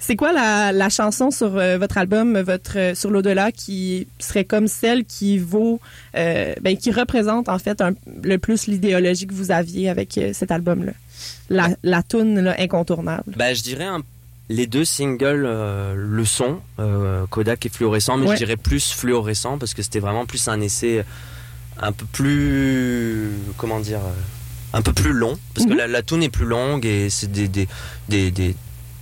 C'est 0.00 0.16
quoi 0.16 0.32
la, 0.32 0.72
la 0.72 0.88
chanson 0.88 1.30
sur 1.30 1.56
euh, 1.56 1.78
votre 1.78 1.98
album, 1.98 2.38
votre 2.40 2.78
euh, 2.78 2.94
sur 2.94 3.10
l'au-delà, 3.10 3.52
qui 3.52 4.06
serait 4.18 4.44
comme 4.44 4.66
celle 4.68 5.04
qui 5.04 5.38
vaut, 5.38 5.80
euh, 6.16 6.54
ben, 6.60 6.76
qui 6.76 6.90
représente 6.92 7.48
en 7.48 7.58
fait 7.58 7.80
un- 7.80 7.94
le 8.22 8.36
plus 8.38 8.66
l'idéologie 8.66 9.26
que 9.26 9.34
vous 9.34 9.50
aviez 9.50 9.88
avec 9.88 10.18
euh, 10.18 10.32
cet 10.32 10.50
album-là? 10.50 10.92
La, 11.50 11.68
la 11.82 12.02
toune 12.02 12.40
là, 12.40 12.54
incontournable. 12.58 13.32
Bah, 13.36 13.54
je 13.54 13.62
dirais 13.62 13.84
un- 13.84 14.02
les 14.50 14.66
deux 14.66 14.84
singles 14.84 15.44
euh, 15.46 15.94
le 15.96 16.24
sont, 16.24 16.60
euh, 16.78 17.26
Kodak 17.28 17.66
et 17.66 17.68
Fluorescent, 17.68 18.16
mais 18.16 18.26
Ouais. 18.28 18.34
je 18.36 18.38
dirais 18.44 18.56
plus 18.56 18.92
Fluorescent 18.92 19.58
parce 19.58 19.74
que 19.74 19.82
c'était 19.82 19.98
vraiment 19.98 20.24
plus 20.26 20.48
un 20.48 20.60
essai 20.60 21.04
un 21.80 21.92
peu 21.92 22.06
plus, 22.06 23.28
comment 23.56 23.78
dire, 23.80 23.98
euh, 23.98 24.12
un 24.72 24.82
peu 24.82 24.92
plus 24.92 25.12
long, 25.12 25.38
parce 25.54 25.66
que 25.66 25.72
Mhm. 25.72 25.78
la, 25.78 25.86
la 25.86 26.02
tune 26.02 26.22
est 26.22 26.28
plus 26.28 26.44
longue 26.46 26.84
et 26.84 27.08
c'est 27.10 27.30
des, 27.32 27.48
des, 27.48 27.66
des, 28.08 28.30
des, 28.30 28.54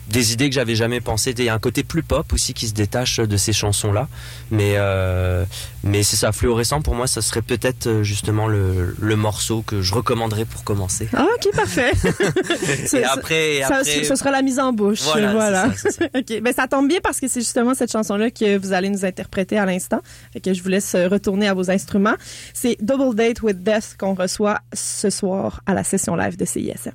des 0.08 0.32
idées 0.32 0.48
que 0.48 0.54
j'avais 0.54 0.74
jamais 0.74 1.00
pensées. 1.00 1.34
Il 1.36 1.44
y 1.44 1.48
a 1.48 1.54
un 1.54 1.58
côté 1.58 1.82
plus 1.84 2.02
pop 2.02 2.32
aussi 2.32 2.54
qui 2.54 2.68
se 2.68 2.74
détache 2.74 3.18
de 3.20 3.36
ces 3.36 3.52
chansons-là, 3.52 4.08
mais, 4.50 4.74
euh, 4.76 5.44
mais 5.82 6.02
c'est 6.02 6.16
ça, 6.16 6.32
Fluorescent 6.32 6.80
pour 6.82 6.94
moi, 6.94 7.06
ça 7.06 7.22
serait 7.22 7.42
peut-être 7.42 7.86
euh, 7.86 8.02
justement 8.02 8.46
le, 8.46 8.94
le 9.00 9.16
morceau 9.16 9.62
que 9.62 9.82
je 9.82 9.94
recommanderais 9.94 10.44
pour 10.44 10.64
commencer. 10.64 11.08
Ah, 11.14 11.26
ok, 11.36 11.54
parfait. 11.54 11.92
Et 12.96 13.04
après, 13.04 13.56
et 13.56 13.62
ça, 13.62 13.78
après 13.78 14.04
ce 14.04 14.14
sera 14.16 14.30
la 14.30 14.42
mise 14.42 14.58
en 14.58 14.72
bouche. 14.72 15.02
Voilà, 15.02 15.32
Voilà. 15.32 15.72
ça, 15.76 15.90
ça. 15.90 16.04
OK. 16.14 16.40
Ben, 16.40 16.52
ça 16.54 16.66
tombe 16.68 16.88
bien 16.88 16.98
parce 17.02 17.20
que 17.20 17.28
c'est 17.28 17.40
justement 17.40 17.74
cette 17.74 17.90
chanson-là 17.92 18.30
que 18.30 18.56
vous 18.58 18.72
allez 18.72 18.88
nous 18.88 19.04
interpréter 19.04 19.58
à 19.58 19.66
l'instant. 19.66 20.00
Que 20.42 20.54
je 20.54 20.62
vous 20.62 20.68
laisse 20.68 20.94
euh, 20.94 21.08
retourner 21.08 21.48
à 21.48 21.54
vos 21.54 21.70
instruments. 21.70 22.14
C'est 22.54 22.76
Double 22.80 23.14
Date 23.14 23.42
with 23.42 23.62
Death 23.62 23.96
qu'on 23.98 24.14
reçoit 24.14 24.60
ce 24.72 25.10
soir 25.10 25.60
à 25.66 25.74
la 25.74 25.84
session 25.84 26.14
live 26.16 26.36
de 26.36 26.44
CISM. 26.44 26.92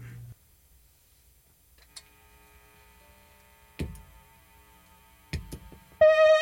Yeah. 6.11 6.37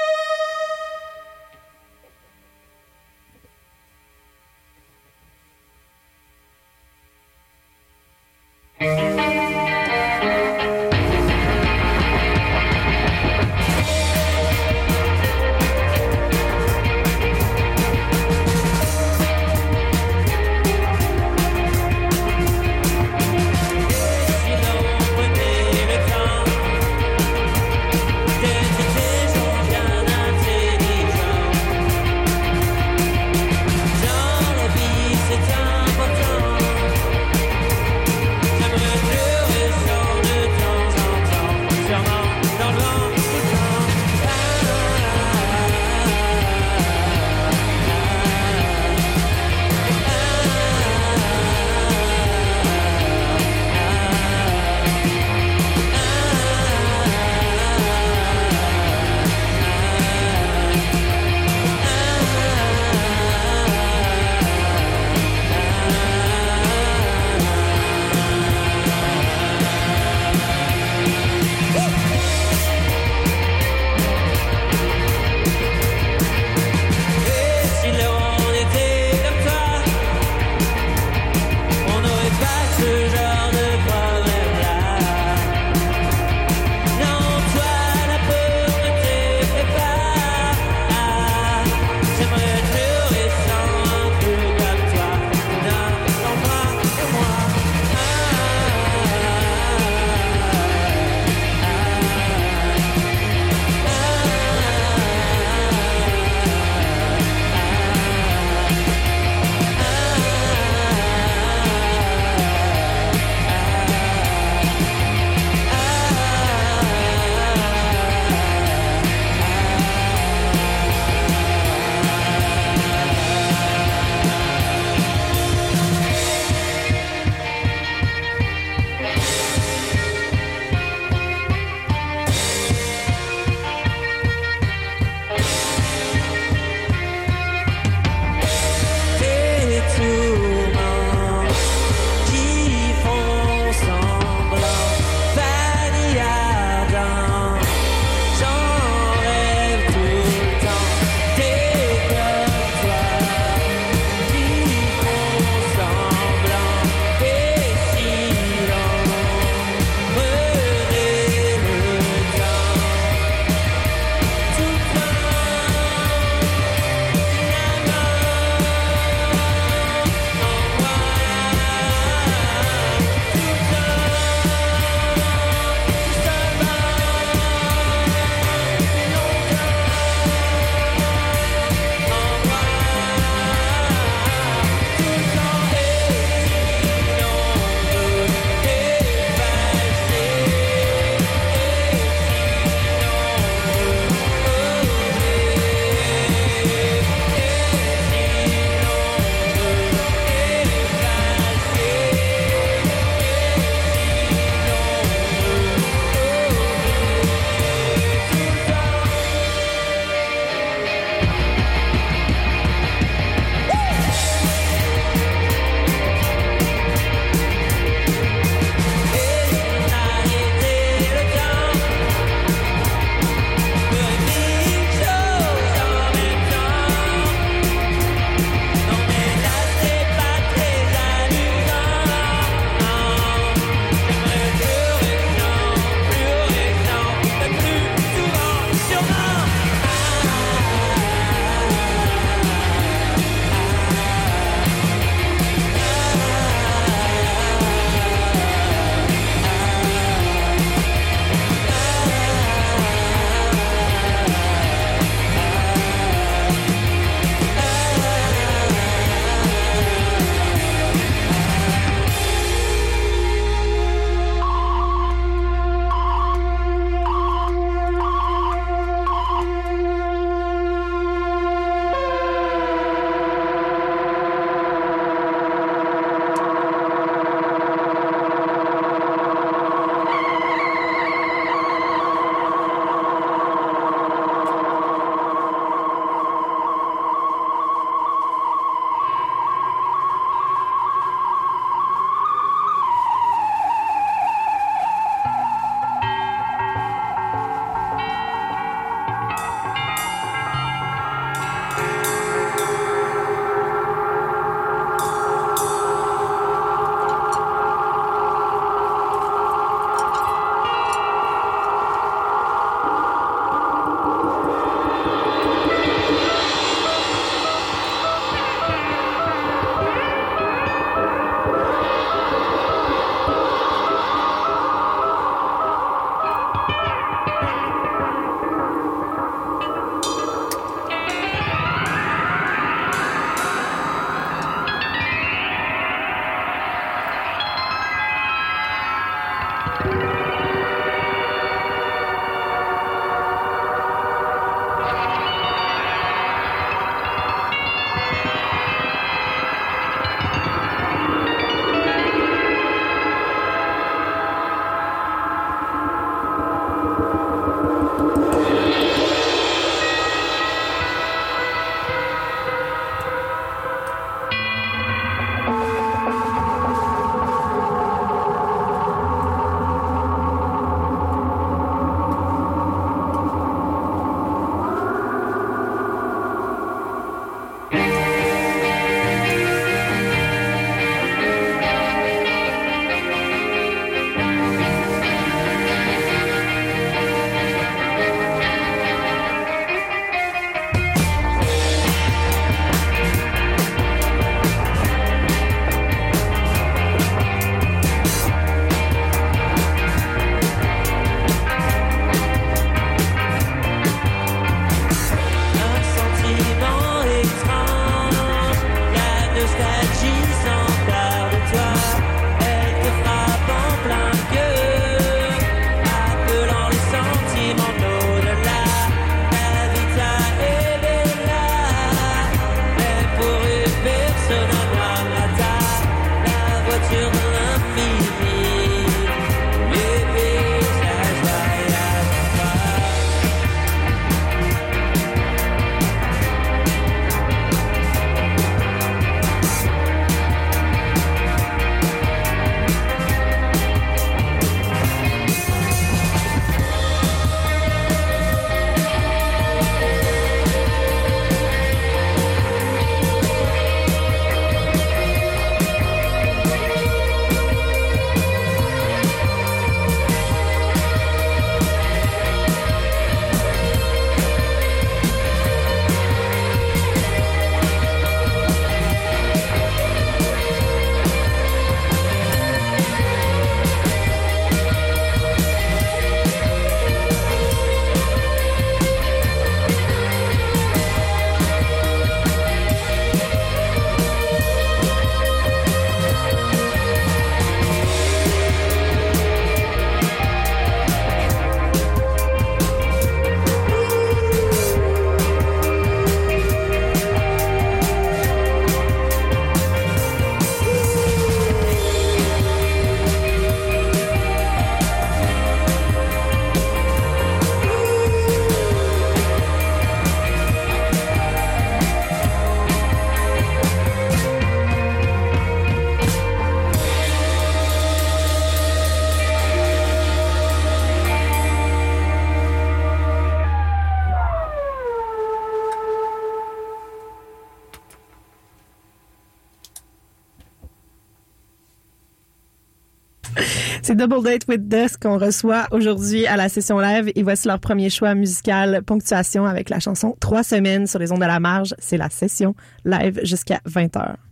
Double 533.99 534.23
Date 534.23 534.47
with 534.47 534.69
Dusk 534.69 535.01
qu'on 535.01 535.17
reçoit 535.17 535.67
aujourd'hui 535.71 536.25
à 536.25 536.37
la 536.37 536.47
session 536.47 536.79
live 536.79 537.11
et 537.13 537.21
voici 537.21 537.49
leur 537.49 537.59
premier 537.59 537.89
choix 537.89 538.15
musical 538.15 538.81
Ponctuation 538.83 539.45
avec 539.45 539.69
la 539.69 539.81
chanson 539.81 540.15
Trois 540.21 540.41
semaines 540.41 540.87
sur 540.87 540.99
les 540.99 541.11
ondes 541.11 541.19
de 541.19 541.25
la 541.25 541.41
marge. 541.41 541.75
C'est 541.79 541.97
la 541.97 542.09
session 542.09 542.55
live 542.85 543.19
jusqu'à 543.23 543.59
20h. 543.67 543.89
Trois 543.91 544.28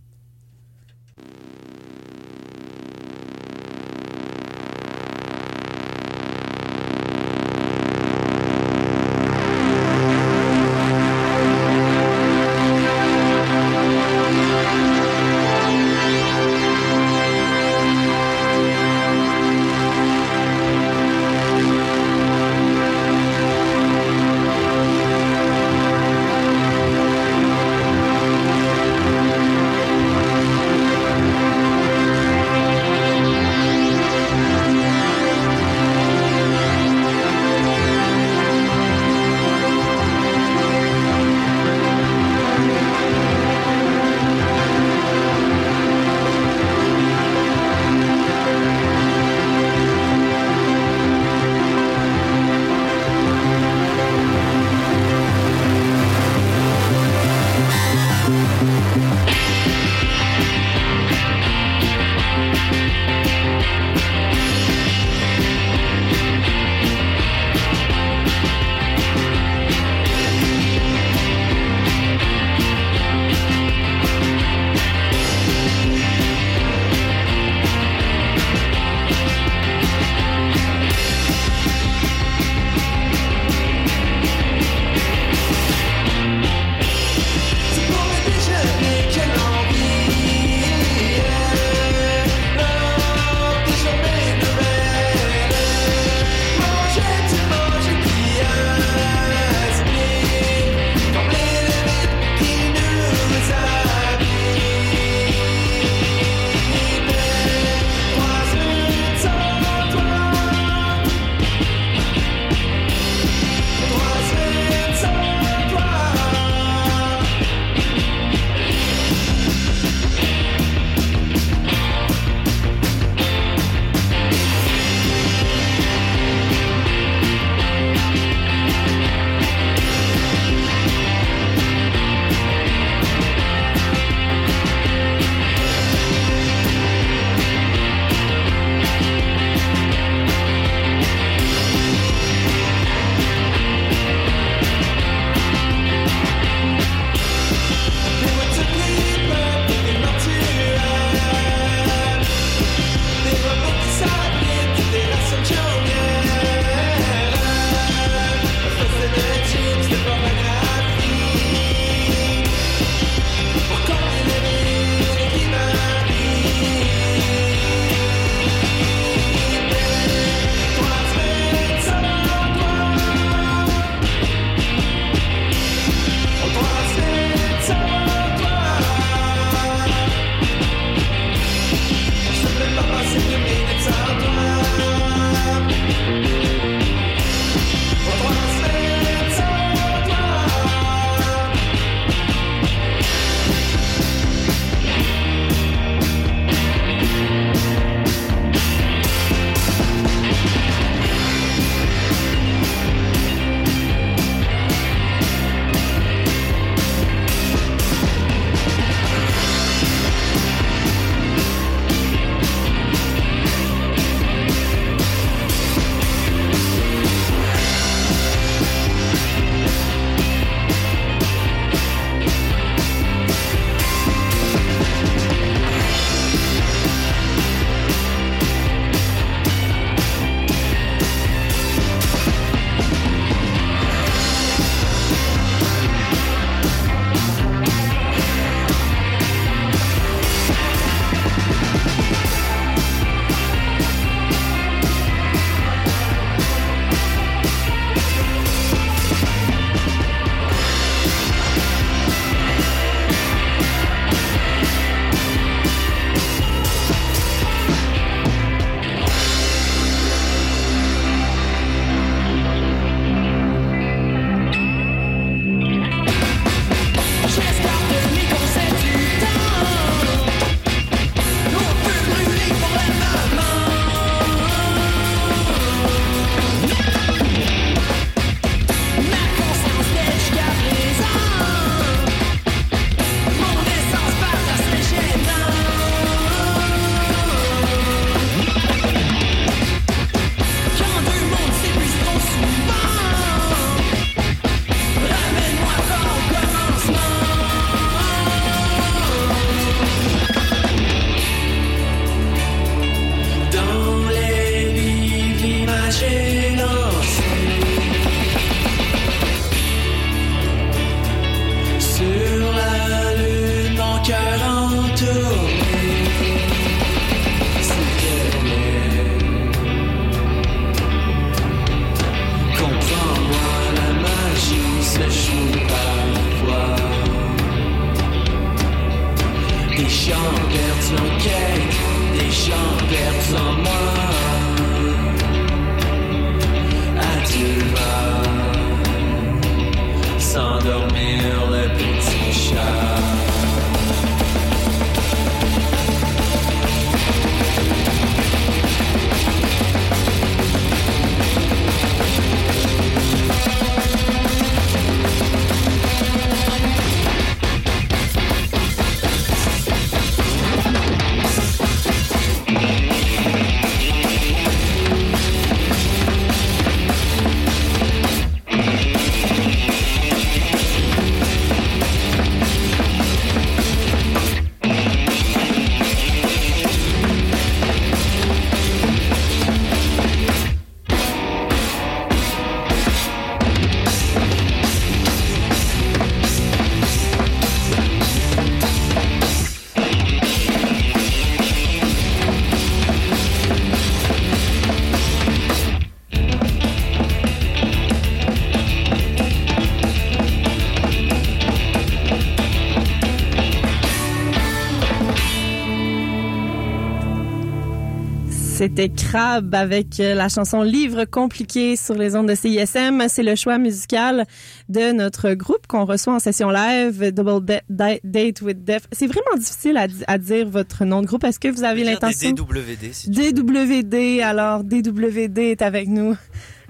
C'était 408.58 408.90
Crab 408.90 409.54
avec 409.54 410.00
euh, 410.00 410.16
la 410.16 410.30
chanson 410.30 410.64
Livre 410.64 411.06
compliqué 411.06 411.76
sur 411.76 411.94
les 411.94 412.16
ondes 412.16 412.28
de 412.28 412.34
CISM. 412.34 413.04
C'est 413.08 413.22
le 413.22 413.36
choix 413.36 413.60
musical 413.60 414.26
de 414.68 414.92
notre 414.94 415.34
groupe 415.34 415.68
qu'on 415.68 415.86
reçoit 415.86 416.14
en 416.16 416.20
session 416.20 416.50
live, 416.50 417.12
Double 417.14 417.46
Da- 417.46 417.62
Da- 417.70 418.00
Date 418.04 418.42
with 418.42 418.64
Def. 418.64 418.88
C'est 418.92 419.06
vraiment 419.06 419.38
difficile 419.38 419.78
à, 419.78 419.88
di- 419.88 420.04
à 420.08 420.18
dire 420.18 420.50
votre 420.50 420.86
nom 420.86 421.02
de 421.02 421.06
groupe. 421.06 421.24
Est-ce 421.24 421.40
que 421.40 421.50
vous 421.50 421.64
avez 421.64 421.84
l'intention? 421.84 422.32
DWD, 422.32 422.94
si. 422.94 423.10
DWD, 423.12 424.22
alors 424.24 424.64
DWD 424.64 425.38
est 425.38 425.62
avec 425.62 425.88
nous. 425.88 426.18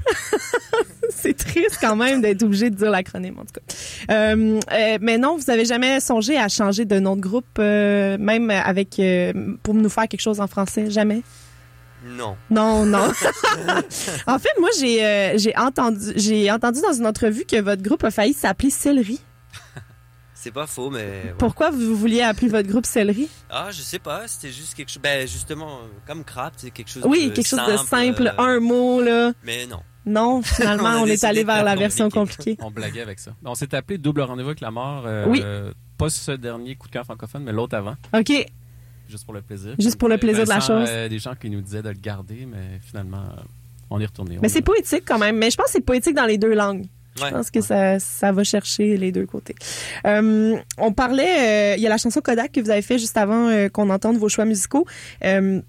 c'est 1.10 1.38
triste 1.38 1.78
quand 1.80 1.96
même 1.96 2.22
d'être 2.22 2.44
obligé 2.44 2.70
de 2.70 2.76
dire 2.76 2.92
l'acronyme 2.92 3.36
en 3.40 3.46
tout 3.46 3.54
cas. 3.54 4.14
Euh, 4.14 4.60
euh, 4.74 4.98
mais 5.00 5.18
non, 5.18 5.38
vous 5.38 5.50
avez 5.50 5.64
jamais 5.64 6.02
songé 6.02 6.38
à 6.38 6.50
changer 6.50 6.84
de 6.84 7.00
nom 7.00 7.16
de 7.16 7.22
groupe, 7.22 7.46
euh, 7.60 8.18
même 8.18 8.50
avec 8.52 9.02
pour 9.64 9.74
nous 9.74 9.90
faire 9.90 10.08
quelque 10.10 10.22
chose 10.22 10.42
en 10.42 10.48
français, 10.48 10.90
jamais? 10.92 11.22
Non. 12.06 12.38
Non, 12.50 12.86
non. 12.86 13.08
en 14.28 14.40
fait, 14.40 14.50
moi 14.60 14.70
j'ai 14.80 15.04
euh, 15.06 15.38
j'ai 15.38 15.58
entendu 15.58 16.14
j'ai 16.16 16.52
entendu 16.52 16.80
dans 16.82 16.94
une 16.94 17.08
entrevue 17.08 17.46
que 17.46 17.60
votre 17.60 17.82
groupe 17.82 18.04
a 18.04 18.12
failli 18.12 18.34
s'appeler 18.34 18.70
Céleri. 18.70 19.20
c'est 20.34 20.52
pas 20.52 20.68
faux, 20.68 20.90
mais. 20.90 21.00
ouais. 21.00 21.36
Pourquoi 21.38 21.72
vous 21.72 21.96
vouliez 21.96 22.22
appeler 22.22 22.50
votre 22.50 22.70
groupe 22.70 22.86
Céleri? 22.86 23.28
Ah, 23.50 23.70
je 23.72 23.82
sais 23.82 24.00
pas, 24.00 24.28
c'était 24.28 24.54
juste 24.54 24.76
quelque 24.76 24.90
chose. 24.90 25.02
Ben, 25.02 25.28
justement, 25.28 25.80
comme 26.06 26.24
Crap, 26.24 26.54
c'est 26.58 26.70
quelque 26.72 26.90
chose 26.90 27.04
Oui, 27.06 27.30
de 27.30 27.34
quelque 27.34 27.48
chose 27.48 27.60
de 27.68 27.78
simple, 27.78 28.28
euh, 28.38 28.42
un 28.42 28.60
mot, 28.60 29.02
là. 29.02 29.32
Mais 29.44 29.66
non. 29.66 29.82
Non, 30.06 30.42
finalement, 30.44 31.02
On 31.02 31.06
est 31.06 31.24
allé 31.26 31.44
vers 31.44 31.64
la 31.66 31.76
version 31.76 32.10
compliqué. 32.10 32.56
compliquée. 32.56 32.58
On 32.66 32.72
blaguait 32.72 33.02
avec 33.02 33.20
ça. 33.20 33.32
On 33.44 33.56
s'est 33.56 33.74
appelé 33.76 33.98
Double 33.98 34.22
Rendez-vous 34.22 34.50
avec 34.50 34.62
la 34.62 34.72
mort. 34.72 35.04
euh, 35.06 35.26
Oui. 35.28 35.44
pas 35.98 36.10
ce 36.10 36.32
dernier 36.32 36.76
coup 36.76 36.88
de 36.88 36.94
cœur 36.94 37.04
francophone, 37.04 37.44
mais 37.44 37.52
l'autre 37.52 37.76
avant. 37.76 37.96
OK. 38.14 38.46
Juste 39.10 39.26
pour 39.26 39.34
le 39.34 39.42
plaisir. 39.42 39.76
Juste 39.80 39.98
pour 39.98 40.10
le 40.10 40.18
plaisir 40.18 40.44
de 40.44 40.50
la 40.50 40.60
chose. 40.60 40.88
euh, 40.90 41.08
des 41.10 41.20
gens 41.20 41.36
qui 41.36 41.50
nous 41.50 41.62
disaient 41.62 41.82
de 41.84 41.90
le 41.90 41.96
garder, 41.96 42.46
mais 42.46 42.80
finalement, 42.82 43.18
euh, 43.18 43.42
on 43.90 44.00
est 44.00 44.06
retourné. 44.06 44.38
Mais 44.42 44.50
c'est 44.50 44.62
poétique 44.62 45.04
quand 45.06 45.18
même. 45.20 45.38
Mais 45.38 45.50
je 45.50 45.56
pense 45.58 45.68
que 45.68 45.72
c'est 45.74 45.82
poétique 45.86 46.16
dans 46.16 46.26
les 46.26 46.38
deux 46.38 46.54
langues. 46.54 46.86
Ouais. 47.22 47.30
Je 47.30 47.34
pense 47.34 47.50
que 47.50 47.62
ça, 47.62 47.98
ça 48.00 48.32
va 48.32 48.44
chercher 48.44 48.96
les 48.98 49.12
deux 49.12 49.26
côtés. 49.26 49.56
Euh, 50.06 50.56
on 50.78 50.94
parlait, 50.94 51.74
euh, 51.74 51.76
il 51.78 51.82
y 51.82 51.88
a 51.88 51.90
la 51.90 51.98
chanson 51.98 52.22
Kodak 52.22 52.52
que 52.52 52.62
vous 52.62 52.70
avez 52.70 52.84
fait 52.84 53.00
juste 53.00 53.18
avant 53.18 53.48
euh, 53.48 53.70
qu'on 53.70 53.90
entende 53.90 54.18
vos 54.18 54.30
choix 54.30 54.46
musicaux. 54.46 54.86
Euh, 55.24 55.60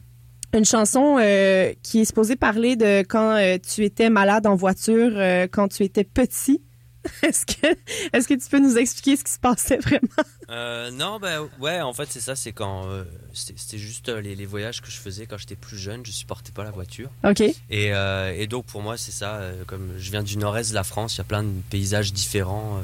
une 0.55 0.65
chanson 0.65 1.17
euh, 1.21 1.73
qui 1.83 2.01
est 2.01 2.05
supposée 2.05 2.37
parler 2.37 2.77
de 2.77 3.01
quand 3.01 3.37
euh, 3.37 3.57
tu 3.59 3.85
étais 3.85 4.11
malade 4.11 4.47
en 4.47 4.57
voiture, 4.57 5.13
euh, 5.15 5.47
quand 5.51 5.69
tu 5.69 5.85
étais 5.85 6.05
petit. 6.05 6.63
Est-ce 7.23 7.47
que, 7.47 7.67
est-ce 8.13 8.29
que 8.29 8.35
tu 8.35 8.49
peux 8.51 8.59
nous 8.59 8.77
expliquer 8.79 9.17
ce 9.17 9.25
qui 9.25 9.33
se 9.33 9.39
passait 9.39 9.77
vraiment? 9.79 10.09
Euh, 10.51 10.91
non, 10.91 11.19
ben 11.21 11.47
ouais, 11.61 11.81
en 11.81 11.93
fait, 11.93 12.07
c'est 12.11 12.21
ça, 12.21 12.35
c'est 12.37 12.53
quand. 12.53 12.87
euh, 12.87 13.05
c'était 13.35 13.79
juste 13.79 14.09
euh, 14.09 14.21
les, 14.21 14.35
les 14.35 14.47
voyages 14.47 14.81
que 14.81 14.91
je 14.91 14.97
faisais 14.97 15.27
quand 15.27 15.37
j'étais 15.39 15.57
plus 15.57 15.77
jeune, 15.79 16.05
je 16.07 16.11
supportais 16.13 16.53
pas 16.53 16.65
la 16.65 16.71
voiture. 16.71 17.11
OK. 17.25 17.41
Et, 17.41 17.55
euh, 17.71 18.33
et 18.37 18.47
donc, 18.47 18.65
pour 18.67 18.83
moi, 18.83 18.97
c'est 18.97 19.13
ça, 19.13 19.41
comme 19.67 19.93
je 19.99 20.11
viens 20.11 20.23
du 20.23 20.39
nord-est 20.39 20.71
de 20.71 20.75
la 20.75 20.85
France, 20.85 21.17
il 21.17 21.19
y 21.19 21.21
a 21.21 21.25
plein 21.25 21.43
de 21.43 21.53
paysages 21.71 22.13
différents, 22.13 22.81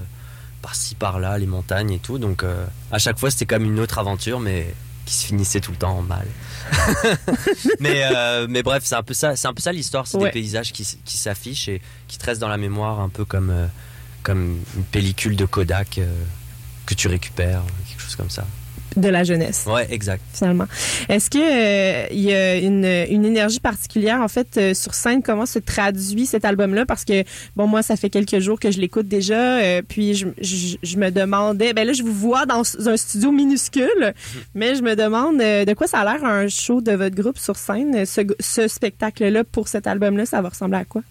par-ci, 0.62 0.94
par-là, 0.94 1.38
les 1.38 1.46
montagnes 1.46 1.92
et 1.92 1.98
tout. 1.98 2.18
Donc, 2.18 2.44
à 2.92 2.98
chaque 2.98 3.18
fois, 3.18 3.30
c'était 3.30 3.46
comme 3.46 3.64
une 3.64 3.80
autre 3.80 3.98
aventure, 3.98 4.40
mais 4.40 4.74
qui 5.06 5.12
se 5.14 5.26
finissait 5.26 5.60
tout 5.60 5.70
le 5.70 5.76
temps 5.76 5.98
en 5.98 6.02
mal. 6.02 6.26
mais, 7.80 8.04
euh, 8.14 8.46
mais 8.48 8.62
bref, 8.62 8.82
c'est 8.86 8.94
un 8.94 9.02
peu 9.02 9.14
ça, 9.14 9.36
c'est 9.36 9.46
un 9.48 9.52
peu 9.54 9.60
ça 9.62 9.72
l'histoire, 9.72 10.06
c'est 10.06 10.16
Ouais. 10.16 10.24
des 10.24 10.30
paysages 10.32 10.72
qui, 10.72 10.86
qui 11.04 11.16
s'affichent 11.18 11.68
et 11.68 11.80
qui 12.08 12.16
te 12.18 12.24
restent 12.24 12.40
dans 12.40 12.48
la 12.48 12.56
mémoire, 12.56 13.00
un 13.00 13.08
peu 13.10 13.24
comme, 13.26 13.50
euh, 13.50 13.66
comme 14.24 14.58
une 14.76 14.84
pellicule 14.90 15.36
de 15.36 15.44
Kodak 15.44 15.98
euh, 15.98 16.06
que 16.86 16.94
tu 16.94 17.06
récupères, 17.06 17.62
quelque 17.88 18.02
chose 18.02 18.16
comme 18.16 18.30
ça. 18.30 18.44
De 18.96 19.08
la 19.08 19.24
jeunesse. 19.24 19.64
Ouais, 19.66 19.88
exact. 19.92 20.22
finalement. 20.32 20.66
Est-ce 21.08 21.28
que 21.28 21.38
euh, 21.38 22.06
y 22.12 22.32
a 22.32 22.56
une, 22.58 22.84
une 22.84 23.24
énergie 23.24 23.58
particulière 23.58 24.20
en 24.20 24.28
fait 24.28 24.56
euh, 24.56 24.72
sur 24.72 24.94
scène? 24.94 25.20
Comment 25.20 25.46
se 25.46 25.58
traduit 25.58 26.26
cet 26.26 26.44
album-là? 26.44 26.86
Parce 26.86 27.04
que 27.04 27.24
bon 27.56 27.66
moi 27.66 27.82
ça 27.82 27.96
fait 27.96 28.08
quelques 28.08 28.38
jours 28.38 28.60
que 28.60 28.70
je 28.70 28.78
l'écoute 28.78 29.08
déjà 29.08 29.58
euh, 29.58 29.82
puis 29.82 30.14
je, 30.14 30.28
je, 30.40 30.76
je 30.80 30.96
me 30.96 31.10
demandais 31.10 31.72
ben 31.72 31.84
là 31.84 31.92
je 31.92 32.04
vous 32.04 32.12
vois 32.12 32.46
dans 32.46 32.62
un 32.86 32.96
studio 32.96 33.32
minuscule 33.32 34.14
mais 34.54 34.76
je 34.76 34.82
me 34.82 34.94
demande 34.94 35.38
de 35.38 35.74
quoi 35.74 35.88
ça 35.88 35.98
a 36.00 36.04
l'air 36.04 36.24
un 36.24 36.46
show 36.46 36.80
de 36.80 36.92
votre 36.92 37.16
groupe 37.16 37.38
sur 37.38 37.56
scène? 37.56 38.06
Ce, 38.06 38.20
ce 38.38 38.68
spectacle-là 38.68 39.42
pour 39.42 39.66
cet 39.66 39.88
album-là 39.88 40.24
ça 40.24 40.40
va 40.40 40.50
ressembler 40.50 40.78
à 40.78 40.84
quoi? 40.84 41.02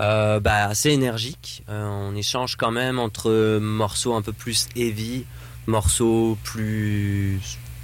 Euh, 0.00 0.40
bah, 0.40 0.64
assez 0.68 0.90
énergique. 0.90 1.62
Euh, 1.68 1.84
on 1.86 2.16
échange 2.16 2.56
quand 2.56 2.70
même 2.70 2.98
entre 2.98 3.58
morceaux 3.60 4.14
un 4.14 4.22
peu 4.22 4.32
plus 4.32 4.66
heavy, 4.74 5.24
morceaux 5.66 6.38
plus 6.42 7.38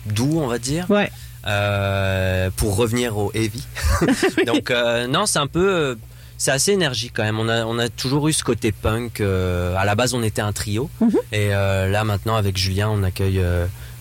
doux, 0.07 0.39
on 0.41 0.47
va 0.47 0.59
dire, 0.59 0.87
Ouais. 0.91 1.11
euh, 1.47 2.51
pour 2.57 2.77
revenir 2.77 3.17
au 3.19 3.31
heavy. 3.35 3.65
Donc 4.47 4.73
non, 5.09 5.27
c'est 5.27 5.39
un 5.39 5.47
peu, 5.47 5.97
c'est 6.39 6.51
assez 6.53 6.73
énergique 6.73 7.13
quand 7.15 7.23
même. 7.25 7.39
On 7.39 7.49
a, 7.49 7.65
on 7.67 7.79
a 7.79 7.89
toujours 7.89 8.29
eu 8.29 8.33
ce 8.33 8.45
côté 8.45 8.73
punk. 8.73 9.21
à 9.21 9.85
la 9.85 9.95
base, 9.95 10.15
on 10.15 10.23
était 10.23 10.43
un 10.43 10.53
trio, 10.53 10.89
Mhm. 11.01 11.11
et 11.33 11.49
là 11.51 12.03
maintenant 12.05 12.37
avec 12.37 12.57
Julien, 12.57 12.89
on 12.89 13.03
accueille 13.03 13.43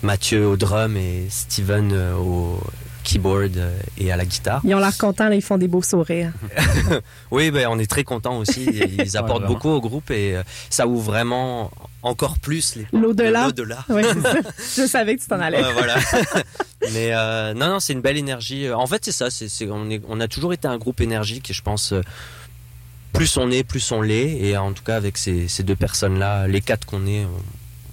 Mathieu 0.02 0.46
au 0.46 0.56
drum 0.56 0.96
et 0.96 1.26
Steven 1.28 1.92
au 2.18 2.60
keyboard 3.06 3.56
euh, 3.56 3.70
et 3.98 4.10
à 4.10 4.16
la 4.16 4.24
guitare. 4.24 4.60
ils 4.64 4.74
ont 4.74 4.78
l'air 4.78 4.96
contents 4.98 5.28
là, 5.28 5.34
ils 5.34 5.42
font 5.42 5.58
des 5.58 5.68
beaux 5.68 5.82
sourires 5.82 6.32
Oui, 7.30 7.50
ben, 7.50 7.68
on 7.70 7.78
est 7.78 7.90
très 7.90 8.04
contents 8.04 8.38
aussi. 8.38 8.64
Ils 8.98 9.16
apportent 9.20 9.46
beaucoup 9.46 9.70
au 9.70 9.80
groupe 9.80 10.10
et 10.10 10.36
euh, 10.36 10.42
ça 10.70 10.86
ouvre 10.86 11.04
vraiment 11.12 11.70
encore 12.02 12.38
plus 12.38 12.76
les 12.76 12.86
L'au-delà. 12.92 13.48
ça 13.50 13.84
je 14.82 14.86
savais 14.86 15.16
que 15.16 15.22
tu 15.22 15.28
t'en 15.28 15.40
allais 15.40 15.62
voilà. 15.72 15.96
Mais 16.92 17.10
euh, 17.12 17.54
non, 17.54 17.68
non, 17.68 17.80
c'est 17.80 17.92
une 17.94 18.00
belle 18.02 18.16
énergie. 18.18 18.70
En 18.70 18.86
fait, 18.86 19.04
c'est 19.04 19.12
ça. 19.12 19.30
C'est, 19.30 19.48
c'est- 19.48 19.68
on, 19.70 19.88
est, 19.90 20.02
on 20.08 20.20
a 20.20 20.28
toujours 20.28 20.52
été 20.52 20.68
un 20.68 20.76
groupe 20.78 21.00
énergique 21.00 21.50
et 21.50 21.52
je 21.54 21.62
pense 21.62 21.94
plus 23.12 23.36
on 23.38 23.50
est, 23.50 23.64
plus 23.64 23.90
on 23.92 24.02
l'est. 24.02 24.36
Et 24.40 24.56
en 24.56 24.72
tout 24.72 24.84
cas, 24.84 24.96
avec 24.96 25.16
ces, 25.18 25.48
ces 25.48 25.62
deux 25.62 25.76
personnes-là, 25.76 26.46
les 26.48 26.60
quatre 26.60 26.86
qu'on 26.86 27.06
est, 27.06 27.26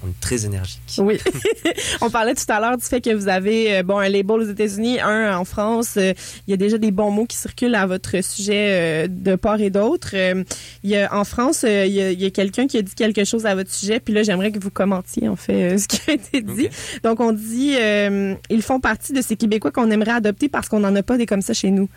on, 0.03 0.09
est 0.09 0.19
très 0.19 0.45
énergique. 0.45 0.81
Oui. 0.97 1.19
On 2.01 2.09
parlait 2.09 2.35
tout 2.35 2.45
à 2.49 2.59
l'heure 2.59 2.77
du 2.77 2.83
fait 2.85 3.01
que 3.01 3.13
vous 3.13 3.27
avez 3.27 3.77
euh, 3.77 3.83
bon 3.83 3.97
un 3.97 4.09
label 4.09 4.41
aux 4.41 4.49
États-Unis, 4.49 4.99
un 4.99 5.37
en 5.37 5.45
France. 5.45 5.95
Euh, 5.97 6.13
Il 6.47 6.51
y 6.51 6.53
a 6.53 6.57
déjà 6.57 6.77
des 6.77 6.91
bons 6.91 7.11
mots 7.11 7.25
qui 7.25 7.37
circulent 7.37 7.75
à 7.75 7.85
votre 7.85 8.21
sujet 8.23 9.05
euh, 9.05 9.07
de 9.09 9.35
part 9.35 9.61
et 9.61 9.69
d'autre. 9.69 10.13
Il 10.13 10.89
y 10.89 10.97
a, 10.97 11.13
en 11.15 11.23
France, 11.23 11.63
il 11.63 11.91
y 11.91 12.25
a, 12.25 12.29
quelqu'un 12.29 12.67
qui 12.67 12.77
a 12.77 12.81
dit 12.81 12.95
quelque 12.95 13.23
chose 13.23 13.45
à 13.45 13.55
votre 13.55 13.71
sujet. 13.71 13.99
Puis 13.99 14.13
là, 14.13 14.23
j'aimerais 14.23 14.51
que 14.51 14.59
vous 14.59 14.71
commentiez 14.71 15.27
en 15.29 15.35
fait 15.35 15.77
ce 15.77 15.87
qui 15.87 16.01
a 16.09 16.13
été 16.13 16.41
dit. 16.41 16.69
Donc, 17.03 17.19
on 17.19 17.31
dit 17.31 17.75
euh, 17.79 18.35
ils 18.49 18.61
font 18.61 18.79
partie 18.79 19.13
de 19.13 19.21
ces 19.21 19.35
Québécois 19.35 19.71
qu'on 19.71 19.89
aimerait 19.91 20.11
adopter 20.11 20.49
parce 20.49 20.67
qu'on 20.69 20.79
n'en 20.79 20.95
a 20.95 21.03
pas 21.03 21.17
des 21.17 21.25
comme 21.25 21.41
ça 21.41 21.53
chez 21.53 21.71
nous. 21.71 21.89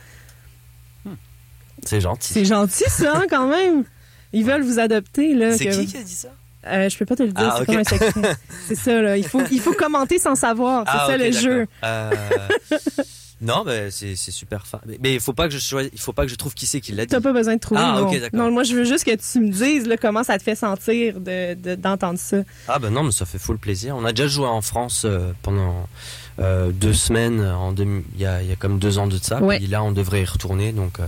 C'est 1.83 2.01
gentil. 2.01 2.33
C'est 2.33 2.45
gentil 2.45 2.85
ça 2.89 3.13
hein, 3.17 3.25
quand 3.29 3.49
même. 3.49 3.85
Ils 4.33 4.45
veulent 4.45 4.63
vous 4.63 4.79
adopter 4.79 5.35
là. 5.35 5.57
C'est 5.57 5.67
que- 5.67 5.75
qui 5.75 5.87
qui 5.87 5.97
a 5.97 6.03
dit 6.03 6.15
ça? 6.15 6.29
Euh, 6.67 6.89
je 6.89 6.97
peux 6.99 7.07
pas 7.07 7.17
te 7.17 7.23
le 7.23 7.33
dire, 7.33 7.49
Ah, 7.53 7.55
c'est 7.57 7.63
ok. 7.63 7.67
comme 7.67 7.77
un 7.79 7.85
secret. 7.85 8.37
c'est 8.69 8.75
ça 8.75 9.01
là. 9.01 9.17
Il 9.17 9.27
faut 9.27 9.41
il 9.51 9.61
faut 9.61 9.73
commenter 9.75 10.19
sans 10.19 10.35
savoir. 10.35 10.85
C'est 10.87 10.93
Ah, 10.99 11.07
ça 11.07 11.17
le 11.17 11.31
jeu. 11.33 11.67
Euh, 11.85 12.11
non, 13.43 13.65
ben, 13.67 13.91
c'est, 13.91 14.17
super 14.17 14.67
fin. 14.67 14.81
Mais- 14.87 14.99
Mais 15.03 15.15
il 15.15 15.21
faut 15.21 15.35
pas 15.35 15.47
que 15.49 15.55
je 15.59 15.89
il 15.93 16.01
faut 16.01 16.13
pas 16.15 16.23
que 16.25 16.31
je 16.31 16.37
trouve 16.37 16.55
qui 16.55 16.67
c'est 16.67 16.81
qui 16.81 16.93
l'a 16.93 17.05
dit. 17.05 17.11
T'as 17.11 17.21
pas 17.21 17.33
besoin 17.33 17.55
de 17.57 17.61
trouver. 17.61 17.81
Ah, 17.85 17.97
non. 18.01 18.09
ok, 18.09 18.19
d'accord. 18.21 18.39
non, 18.41 18.51
moi 18.51 18.63
je 18.63 18.75
veux 18.75 18.85
juste 18.85 19.05
que 19.05 19.15
tu 19.15 19.41
me 19.41 19.51
dises 19.51 19.87
là, 19.87 19.97
comment 19.99 20.25
ça 20.25 20.39
te 20.39 20.43
fait 20.43 20.55
sentir 20.55 21.21
de, 21.21 21.53
de- 21.55 21.75
d'entendre 21.75 22.19
ça. 22.19 22.39
Ah 22.67 22.79
ben 22.79 22.91
non, 22.91 23.03
mais 23.03 23.13
ça 23.13 23.27
fait 23.27 23.39
full 23.39 23.59
plaisir. 23.59 23.95
On 23.97 24.05
a 24.07 24.13
déjà 24.13 24.27
joué 24.29 24.47
en 24.47 24.63
France 24.63 25.03
euh, 25.05 25.33
pendant 25.43 25.87
euh, 26.41 26.71
deux 26.73 26.95
semaines, 26.95 27.41
en 27.43 27.75
il 27.77 28.03
y 28.19 28.25
a, 28.27 28.43
il 28.43 28.49
y 28.49 28.53
a 28.53 28.57
comme 28.57 28.79
deux 28.79 28.99
ans 28.99 29.07
de 29.07 29.19
ça. 29.19 29.41
Ouais. 29.43 29.59
Puis 29.59 29.67
là, 29.67 29.83
on 29.83 29.93
devrait 29.93 30.23
y 30.23 30.25
retourner, 30.25 30.73
donc, 30.73 30.99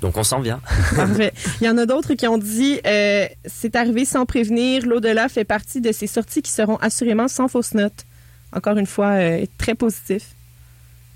donc 0.00 0.16
on 0.16 0.22
s'en 0.24 0.40
vient. 0.40 0.60
Parfait. 0.96 1.32
Il 1.60 1.66
y 1.66 1.70
en 1.70 1.76
a 1.78 1.86
d'autres 1.86 2.14
qui 2.14 2.26
ont 2.26 2.38
dit 2.38 2.80
euh, 2.86 3.26
c'est 3.46 3.76
arrivé 3.76 4.04
sans 4.04 4.26
prévenir. 4.26 4.86
L'au-delà 4.86 5.28
fait 5.28 5.44
partie 5.44 5.80
de 5.80 5.92
ces 5.92 6.06
sorties 6.06 6.42
qui 6.42 6.50
seront 6.50 6.76
assurément 6.76 7.28
sans 7.28 7.48
fausse 7.48 7.74
note. 7.74 8.04
Encore 8.52 8.76
une 8.78 8.86
fois, 8.86 9.10
euh, 9.10 9.44
très 9.58 9.74
positif. 9.74 10.22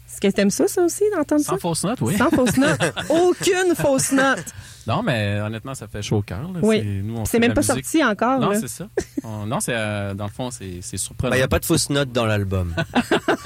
Est-ce 0.08 0.20
que 0.20 0.28
t'aimes 0.28 0.50
ça, 0.50 0.68
ça 0.68 0.82
aussi, 0.82 1.02
d'entendre 1.16 1.42
Sans 1.42 1.54
ça? 1.54 1.58
fausse 1.58 1.82
note, 1.84 2.00
oui. 2.02 2.16
Sans 2.16 2.30
fausse 2.30 2.56
note. 2.56 2.80
Aucune 3.08 3.74
fausse 3.74 4.12
note. 4.12 4.44
Non, 4.86 5.02
mais 5.02 5.40
honnêtement, 5.40 5.74
ça 5.74 5.86
fait 5.88 6.02
chaud 6.02 6.18
au 6.18 6.22
cœur. 6.22 6.40
Oui. 6.62 6.82
C'est- 7.24 7.38
même 7.38 7.54
pas 7.54 7.60
musique. 7.60 7.84
sorti 7.84 8.04
encore. 8.04 8.40
Non, 8.40 8.52
c'est 8.58 8.68
ça. 8.68 8.88
On- 9.22 9.46
non, 9.46 9.60
c'est 9.60 9.72
euh, 9.74 10.14
dans 10.14 10.24
le 10.24 10.30
fond, 10.30 10.50
c'est 10.50 10.78
c'est 10.82 10.96
surprenant. 10.96 11.34
Il 11.34 11.38
n'y 11.38 11.42
a 11.42 11.48
pas 11.48 11.58
de 11.58 11.64
fausses 11.64 11.90
notes 11.90 12.12
dans 12.12 12.26
l'album. 12.26 12.74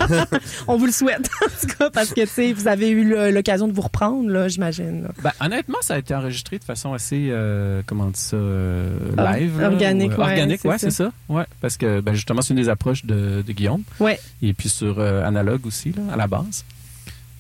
On 0.69 0.77
vous 0.77 0.87
le 0.87 0.93
souhaite, 0.93 1.29
en 1.45 1.49
tout 1.61 1.75
cas, 1.79 1.91
parce 1.91 2.13
que 2.13 2.23
tu 2.23 2.27
sais, 2.27 2.53
vous 2.53 2.69
avez 2.69 2.89
eu 2.91 3.33
l'occasion 3.33 3.69
de 3.69 3.73
vous 3.73 3.83
reprendre, 3.83 4.29
là, 4.29 4.49
j'imagine. 4.49 5.09
Ben, 5.23 5.33
honnêtement, 5.41 5.79
ça 5.81 5.95
a 5.95 5.99
été 5.99 6.15
enregistré 6.15 6.59
de 6.59 6.65
façon 6.65 6.93
assez, 6.93 7.29
euh, 7.31 7.83
comment 7.87 8.05
on 8.05 8.11
dit 8.11 8.21
ça, 8.21 8.37
euh, 8.37 8.91
live. 9.17 9.61
organique, 9.63 10.11
ou, 10.13 10.15
euh, 10.15 10.25
ouais, 10.25 10.33
organique, 10.33 10.61
c'est 10.63 10.69
ouais, 10.69 10.79
ça. 10.79 10.91
c'est 10.91 11.05
ça. 11.05 11.13
Ouais, 11.29 11.45
parce 11.61 11.77
que 11.77 12.01
ben, 12.01 12.15
justement, 12.15 12.43
c'est 12.43 12.55
une 12.55 12.61
des 12.61 12.69
approches 12.69 13.05
de, 13.05 13.43
de 13.47 13.53
Guillaume. 13.53 13.83
Ouais. 14.01 14.19
Et 14.43 14.53
puis 14.55 14.69
sur 14.69 14.99
euh, 14.99 15.25
analogue 15.25 15.67
aussi, 15.67 15.93
là, 15.93 16.03
à 16.13 16.17
la 16.17 16.27
base. 16.27 16.65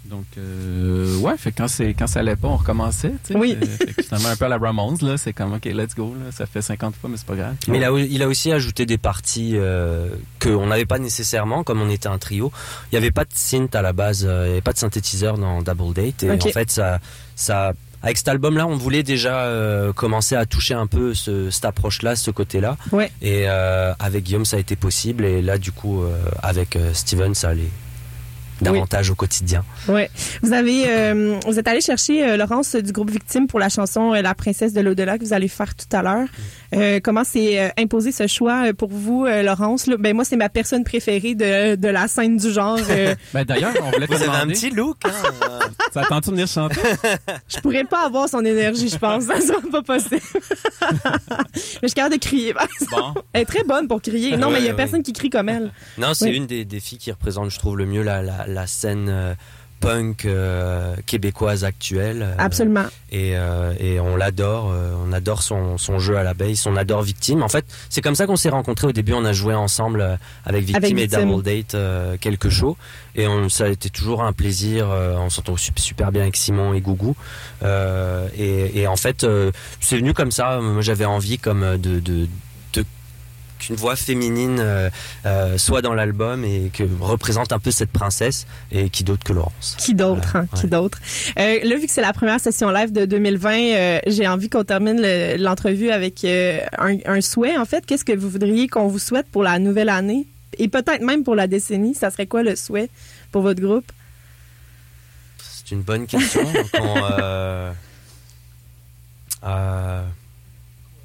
Donc, 0.08 0.24
euh, 0.38 1.18
ouais, 1.18 1.36
fait 1.36 1.52
quand, 1.52 1.68
c'est, 1.68 1.92
quand 1.94 2.06
ça 2.06 2.20
allait 2.20 2.36
pas, 2.36 2.48
on 2.48 2.56
recommençait. 2.56 3.12
tu 3.24 3.32
sais. 3.32 3.38
Oui. 3.38 3.56
Euh, 3.60 3.66
fait 3.66 3.92
que 3.92 4.02
finalement, 4.02 4.30
un 4.30 4.36
peu 4.36 4.44
à 4.46 4.48
la 4.48 4.58
Ramones, 4.58 4.98
là, 5.02 5.16
c'est 5.16 5.32
comme, 5.32 5.54
OK, 5.54 5.64
let's 5.66 5.94
go. 5.94 6.14
Là, 6.18 6.32
ça 6.32 6.46
fait 6.46 6.62
50 6.62 6.94
fois, 6.96 7.10
mais 7.10 7.16
c'est 7.16 7.26
pas 7.26 7.36
grave. 7.36 7.54
Mais 7.68 7.78
il 7.78 7.84
a, 7.84 7.90
il 7.98 8.22
a 8.22 8.28
aussi 8.28 8.50
ajouté 8.50 8.86
des 8.86 8.98
parties 8.98 9.52
euh, 9.54 10.08
qu'on 10.40 10.66
n'avait 10.66 10.86
pas 10.86 10.98
nécessairement, 10.98 11.62
comme 11.64 11.80
on 11.82 11.90
était 11.90 12.08
un 12.08 12.18
trio. 12.18 12.50
Il 12.90 12.94
n'y 12.94 12.98
avait 12.98 13.10
pas 13.10 13.24
de 13.24 13.32
synth 13.34 13.74
à 13.74 13.82
la 13.82 13.92
base, 13.92 14.24
euh, 14.26 14.44
il 14.44 14.46
n'y 14.46 14.52
avait 14.52 14.60
pas 14.62 14.72
de 14.72 14.78
synthétiseur 14.78 15.36
dans 15.36 15.62
Double 15.62 15.94
Date. 15.94 16.22
Et 16.22 16.30
en 16.30 16.38
fait, 16.38 16.70
ça, 16.70 17.00
ça, 17.36 17.72
avec 18.02 18.16
cet 18.16 18.28
album-là, 18.28 18.66
on 18.66 18.76
voulait 18.76 19.02
déjà 19.02 19.40
euh, 19.42 19.92
commencer 19.92 20.36
à 20.36 20.46
toucher 20.46 20.74
un 20.74 20.86
peu 20.86 21.14
ce, 21.14 21.50
cette 21.50 21.64
approche-là, 21.64 22.14
ce 22.16 22.30
côté-là. 22.30 22.76
Ouais. 22.92 23.10
Et 23.20 23.48
euh, 23.48 23.92
avec 23.98 24.24
Guillaume, 24.24 24.44
ça 24.44 24.56
a 24.56 24.60
été 24.60 24.76
possible. 24.76 25.24
Et 25.24 25.42
là, 25.42 25.58
du 25.58 25.72
coup, 25.72 26.02
euh, 26.02 26.16
avec 26.42 26.78
Steven, 26.92 27.34
ça 27.34 27.50
allait 27.50 27.70
davantage 28.60 29.10
au 29.10 29.14
quotidien. 29.14 29.64
Ouais. 29.88 30.10
Vous 30.42 30.52
avez, 30.52 30.84
euh, 30.88 31.38
vous 31.46 31.58
êtes 31.58 31.68
allé 31.68 31.80
chercher 31.80 32.26
euh, 32.28 32.36
Laurence 32.36 32.74
du 32.76 32.92
groupe 32.92 33.10
Victime 33.10 33.46
pour 33.46 33.58
la 33.58 33.68
chanson 33.68 34.14
euh, 34.14 34.22
La 34.22 34.34
princesse 34.34 34.72
de 34.72 34.80
l'au-delà 34.80 35.18
que 35.18 35.24
vous 35.24 35.32
allez 35.32 35.48
faire 35.48 35.74
tout 35.74 35.86
à 35.96 36.02
l'heure. 36.02 36.28
Euh, 36.74 37.00
comment 37.02 37.24
s'est 37.24 37.60
euh, 37.60 37.68
imposé 37.78 38.12
ce 38.12 38.26
choix 38.26 38.66
euh, 38.68 38.72
pour 38.72 38.90
vous, 38.90 39.24
euh, 39.26 39.42
Laurence? 39.42 39.86
Là? 39.86 39.96
Ben 39.98 40.14
moi, 40.14 40.24
c'est 40.24 40.36
ma 40.36 40.48
personne 40.48 40.84
préférée 40.84 41.34
de, 41.34 41.76
de 41.76 41.88
la 41.88 42.08
scène 42.08 42.36
du 42.36 42.50
genre. 42.52 42.78
euh, 42.90 43.14
Ben, 43.34 43.44
d'ailleurs, 43.44 43.72
on 43.82 43.90
voulait 43.90 44.06
te 44.06 44.12
Vous 44.14 44.22
avez 44.22 44.28
un 44.30 44.40
demander, 44.42 44.52
petit 44.54 44.70
look. 44.70 44.96
hein, 45.04 45.10
Ça 45.94 46.00
attend-tu 46.02 46.28
de 46.30 46.34
venir 46.34 46.46
chanter? 46.48 46.76
je 47.48 47.58
pourrais 47.60 47.84
pas 47.84 48.04
avoir 48.06 48.28
son 48.28 48.44
énergie, 48.44 48.88
je 48.88 48.98
pense. 48.98 49.24
Ça 49.24 49.40
sera 49.40 49.60
pas 49.70 49.82
possible. 49.82 50.20
mais 50.80 51.58
je 51.82 51.86
suis 51.88 51.94
capable 51.94 52.16
de 52.16 52.20
crier. 52.20 52.54
Bon. 52.90 53.14
Elle 53.32 53.42
est 53.42 53.44
très 53.44 53.64
bonne 53.64 53.88
pour 53.88 54.00
crier. 54.02 54.36
Non, 54.36 54.50
mais 54.50 54.58
il 54.58 54.64
y 54.64 54.68
a 54.68 54.70
Ouais, 54.72 54.76
personne 54.76 55.02
qui 55.02 55.12
crie 55.12 55.30
comme 55.30 55.48
elle. 55.48 55.72
Non, 55.96 56.12
c'est 56.14 56.26
Oui. 56.26 56.36
une 56.36 56.46
des, 56.46 56.64
des 56.64 56.80
filles 56.80 56.98
qui 56.98 57.10
représente, 57.10 57.50
je 57.50 57.58
trouve, 57.58 57.76
le 57.78 57.86
mieux 57.86 58.02
la, 58.02 58.22
la, 58.22 58.46
la 58.48 58.66
scène 58.66 59.08
euh, 59.08 59.34
punk 59.80 60.24
euh, 60.24 60.96
québécoise 61.06 61.62
actuelle. 61.62 62.22
euh, 62.22 62.34
Absolument. 62.36 62.86
et, 63.12 63.36
euh, 63.36 63.72
et 63.78 64.00
on 64.00 64.16
l'adore, 64.16 64.74
on 65.06 65.12
adore 65.12 65.40
son, 65.42 65.78
son 65.78 66.00
jeu 66.00 66.16
à 66.16 66.24
la 66.24 66.34
base, 66.34 66.66
on 66.66 66.74
adore 66.74 67.02
Victime. 67.02 67.44
En 67.44 67.48
fait, 67.48 67.64
c'est 67.88 68.00
comme 68.00 68.16
ça 68.16 68.26
qu'on 68.26 68.34
s'est 68.34 68.48
rencontrés. 68.48 68.88
Au 68.88 68.92
début, 68.92 69.12
on 69.12 69.24
a 69.24 69.32
joué 69.32 69.54
ensemble 69.54 70.18
avec 70.44 70.64
Victime 70.64 70.76
Avec 70.84 70.94
et. 70.94 71.26
Double 71.26 71.42
Date 71.44 71.76
quelques 72.20 72.48
shows, 72.48 72.76
et 73.14 73.28
on, 73.28 73.48
ça 73.48 73.66
a 73.66 73.68
été 73.68 73.88
toujours 73.88 74.24
un 74.24 74.32
plaisir. 74.32 74.88
on 74.88 75.30
s'entend 75.30 75.56
su- 75.56 75.70
super 75.76 76.10
bien 76.10 76.22
avec 76.22 76.36
Simon 76.36 76.74
et 76.74 76.80
Gougou, 76.80 77.14
Euh, 77.62 78.26
et, 78.36 78.80
et 78.80 78.86
en 78.88 78.96
fait, 78.96 79.24
c'est 79.80 79.96
venu 79.96 80.12
comme 80.12 80.32
ça. 80.32 80.58
Moi, 80.60 80.82
j'avais 80.82 81.04
envie 81.04 81.38
comme 81.38 81.76
de 81.76 82.26
qu'une 83.58 83.76
voix 83.76 83.96
féminine 83.96 84.58
euh, 84.60 84.88
euh, 85.26 85.58
soit 85.58 85.82
dans 85.82 85.94
l'album 85.94 86.44
et 86.44 86.70
que 86.72 86.84
représente 87.00 87.52
un 87.52 87.58
peu 87.58 87.70
cette 87.70 87.90
princesse 87.90 88.46
et 88.72 88.88
qui 88.90 89.04
d'autre 89.04 89.24
que 89.24 89.32
Laurence. 89.32 89.74
Qui 89.78 89.94
d'autre, 89.94 90.36
hein? 90.36 90.46
Ouais. 90.52 90.60
Qui 90.60 90.66
d'autre? 90.68 90.98
Euh, 91.38 91.58
là, 91.62 91.76
vu 91.76 91.86
que 91.86 91.92
c'est 91.92 92.00
la 92.00 92.12
première 92.12 92.40
session 92.40 92.70
live 92.70 92.92
de 92.92 93.04
2020, 93.04 93.50
euh, 93.52 93.98
j'ai 94.06 94.26
envie 94.28 94.48
qu'on 94.48 94.64
termine 94.64 95.00
le- 95.00 95.36
l'entrevue 95.36 95.90
avec 95.90 96.24
euh, 96.24 96.60
un, 96.78 96.96
un 97.06 97.20
souhait. 97.20 97.56
En 97.58 97.64
fait, 97.64 97.84
qu'est-ce 97.86 98.04
que 98.04 98.12
vous 98.16 98.28
voudriez 98.30 98.68
qu'on 98.68 98.88
vous 98.88 98.98
souhaite 98.98 99.26
pour 99.30 99.42
la 99.42 99.58
nouvelle 99.58 99.88
année? 99.88 100.26
Et 100.58 100.68
peut-être 100.68 101.02
même 101.02 101.24
pour 101.24 101.34
la 101.34 101.46
décennie. 101.46 101.94
Ça 101.94 102.10
serait 102.10 102.26
quoi 102.26 102.42
le 102.42 102.56
souhait 102.56 102.88
pour 103.32 103.42
votre 103.42 103.60
groupe? 103.60 103.90
C'est 105.38 105.70
une 105.74 105.82
bonne 105.82 106.06
question. 106.06 106.46
euh, 106.80 107.72
euh, 109.44 110.02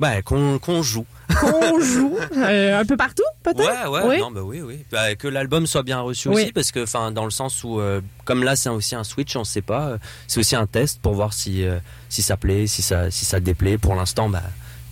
ouais, 0.01 0.21
qu'on 0.23 0.81
joue. 0.81 1.05
Qu'on 1.39 1.79
joue 1.79 2.15
euh, 2.37 2.79
un 2.81 2.85
peu 2.85 2.97
partout, 2.97 3.23
peut-être? 3.43 3.59
Ouais, 3.59 3.87
ouais, 3.89 4.07
Oui. 4.07 4.19
non, 4.19 4.29
bah 4.31 4.41
oui, 4.43 4.61
oui. 4.61 4.85
Bah, 4.91 5.15
que 5.15 5.27
l'album 5.27 5.65
soit 5.67 5.83
bien 5.83 5.99
reçu 6.01 6.27
Oui. 6.29 6.35
aussi, 6.43 6.51
parce 6.51 6.71
que, 6.71 6.83
enfin, 6.83 7.11
dans 7.11 7.25
le 7.25 7.31
sens 7.31 7.63
où, 7.63 7.79
euh, 7.79 8.01
comme 8.25 8.43
là, 8.43 8.55
c'est 8.55 8.69
aussi 8.69 8.93
un 8.95 9.03
switch, 9.03 9.35
on 9.35 9.43
sait 9.43 9.61
pas. 9.61 9.87
euh, 9.87 9.97
c'est 10.27 10.39
aussi 10.39 10.55
un 10.55 10.67
test 10.67 11.01
pour 11.01 11.13
voir 11.13 11.33
si 11.33 11.65
euh, 11.65 11.79
si 12.09 12.21
ça 12.21 12.37
plaît, 12.37 12.67
si 12.67 12.81
ça 12.81 13.09
si 13.09 13.25
ça 13.25 13.39
déplaît. 13.39 13.77
Pour 13.77 13.95
l'instant, 13.95 14.29
bah. 14.29 14.43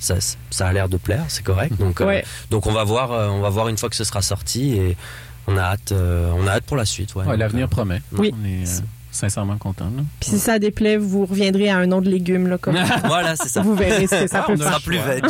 Ça, 0.04 0.16
ça 0.50 0.68
a 0.68 0.74
l'air 0.74 0.90
de 0.90 0.98
plaire, 0.98 1.26
c'est 1.28 1.44
correct. 1.44 1.76
Donc, 1.78 2.02
euh, 2.02 2.06
Ouais. 2.08 2.26
donc 2.50 2.66
on 2.66 2.72
va 2.72 2.84
voir, 2.84 3.12
euh, 3.12 3.28
on 3.28 3.40
va 3.40 3.50
voir 3.50 3.68
une 3.68 3.78
fois 3.78 3.88
que 3.88 3.96
ce 3.96 4.04
sera 4.04 4.24
sorti 4.24 4.74
et 4.76 4.98
on 5.46 5.56
a 5.58 5.62
hâte, 5.62 5.92
euh, 5.92 6.32
on 6.36 6.48
a 6.48 6.54
hâte 6.54 6.64
pour 6.64 6.76
la 6.76 6.86
suite. 6.86 7.14
Ouais, 7.14 7.22
Ouais, 7.24 7.28
Donc, 7.34 7.38
l'avenir 7.38 7.66
euh, 7.66 7.70
promet. 7.70 8.02
Oui. 8.14 8.34
On 8.34 8.44
est 8.44 8.64
euh, 8.68 8.82
sincèrement 9.12 9.58
contents. 9.58 9.92
là. 9.96 10.04
Puis 10.20 10.30
si 10.32 10.40
ça 10.40 10.58
déplaît, 10.60 10.98
vous 10.98 11.26
reviendrez 11.26 11.70
à 11.70 11.78
un 11.78 11.86
nom 11.86 12.02
de 12.02 12.10
légumes, 12.10 12.48
là, 12.48 12.58
comme 12.58 12.76
voilà, 13.06 13.36
c'est 13.36 13.50
ça. 13.50 13.62
vous 13.62 13.76
verrez 13.76 14.08
ce 14.08 14.24
que 14.24 14.28
ça 14.28 14.42
Ah, 14.42 14.48
peut 14.48 14.54
on 14.54 14.58
faire. 14.58 14.68
sera 14.68 14.80
plus 14.80 14.98
veg. 14.98 15.24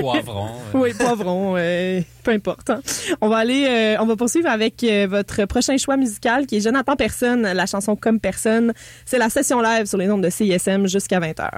Poivron. 0.00 0.46
euh, 0.74 0.78
Oui, 0.78 0.92
poivron, 0.94 1.54
euh, 1.56 2.00
peu 2.22 2.32
importe. 2.32 2.70
hein. 2.70 2.80
On 3.20 3.28
va 3.28 3.38
aller, 3.38 3.66
euh, 3.68 3.96
on 4.00 4.06
va 4.06 4.16
poursuivre 4.16 4.48
avec 4.48 4.82
euh, 4.84 5.06
votre 5.08 5.44
prochain 5.46 5.76
choix 5.76 5.96
musical 5.96 6.46
qui 6.46 6.56
est 6.56 6.60
Jonathan 6.60 6.96
Personne, 6.96 7.42
la 7.42 7.66
chanson 7.66 7.96
Comme 7.96 8.20
Personne. 8.20 8.72
C'est 9.06 9.18
la 9.18 9.30
session 9.30 9.60
live 9.62 9.86
sur 9.86 9.98
les 9.98 10.10
ondes 10.10 10.22
de 10.24 10.30
CISM 10.30 10.86
jusqu'à 10.86 11.20
20h. 11.20 11.48